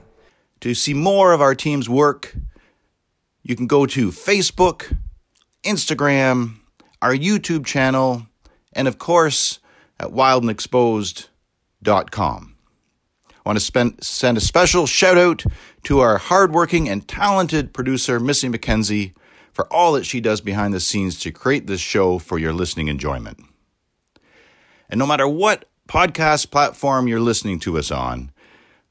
To 0.61 0.75
see 0.75 0.93
more 0.95 1.33
of 1.33 1.41
our 1.41 1.55
team's 1.55 1.89
work, 1.89 2.35
you 3.43 3.57
can 3.57 3.67
go 3.67 3.87
to 3.87 4.11
Facebook, 4.11 4.97
Instagram, 5.65 6.57
our 7.01 7.15
YouTube 7.15 7.65
channel, 7.65 8.27
and 8.73 8.87
of 8.89 8.99
course 8.99 9.59
at 9.99 10.11
wildandexposed.com. 10.11 12.57
I 13.29 13.49
want 13.49 13.59
to 13.59 13.65
spend, 13.65 14.03
send 14.03 14.37
a 14.37 14.41
special 14.41 14.87
shout 14.87 15.17
out 15.17 15.45
to 15.85 16.01
our 16.01 16.19
hardworking 16.19 16.89
and 16.89 17.07
talented 17.07 17.73
producer, 17.73 18.19
Missy 18.19 18.49
McKenzie, 18.49 19.15
for 19.53 19.73
all 19.73 19.93
that 19.93 20.05
she 20.05 20.21
does 20.21 20.41
behind 20.41 20.75
the 20.75 20.81
scenes 20.81 21.21
to 21.21 21.31
create 21.31 21.69
this 21.69 21.81
show 21.81 22.19
for 22.19 22.39
your 22.39 22.53
listening 22.53 22.89
enjoyment. 22.89 23.39
And 24.91 24.99
no 24.99 25.07
matter 25.07 25.29
what 25.29 25.67
podcast 25.89 26.51
platform 26.51 27.07
you're 27.07 27.21
listening 27.21 27.61
to 27.61 27.79
us 27.79 27.91
on, 27.91 28.33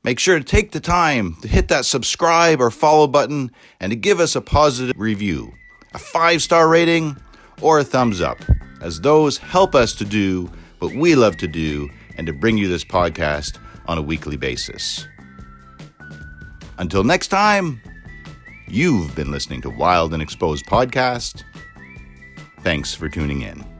make 0.03 0.19
sure 0.19 0.39
to 0.39 0.45
take 0.45 0.71
the 0.71 0.79
time 0.79 1.35
to 1.41 1.47
hit 1.47 1.67
that 1.67 1.85
subscribe 1.85 2.61
or 2.61 2.71
follow 2.71 3.07
button 3.07 3.51
and 3.79 3.91
to 3.91 3.95
give 3.95 4.19
us 4.19 4.35
a 4.35 4.41
positive 4.41 4.95
review, 4.97 5.53
a 5.93 5.99
five 5.99 6.41
star 6.41 6.69
rating, 6.69 7.17
or 7.61 7.79
a 7.79 7.83
thumbs 7.83 8.21
up, 8.21 8.37
as 8.81 9.01
those 9.01 9.37
help 9.37 9.75
us 9.75 9.93
to 9.95 10.05
do 10.05 10.49
what 10.85 10.95
we 10.95 11.15
love 11.15 11.37
to 11.37 11.47
do 11.47 11.89
and 12.17 12.27
to 12.27 12.33
bring 12.33 12.57
you 12.57 12.67
this 12.67 12.83
podcast 12.83 13.57
on 13.87 13.97
a 13.97 14.01
weekly 14.01 14.37
basis. 14.37 15.07
Until 16.77 17.03
next 17.03 17.29
time, 17.29 17.81
you've 18.67 19.15
been 19.15 19.31
listening 19.31 19.61
to 19.61 19.69
Wild 19.69 20.13
and 20.13 20.21
Exposed 20.21 20.65
Podcast. 20.65 21.43
Thanks 22.61 22.93
for 22.93 23.09
tuning 23.09 23.41
in. 23.41 23.74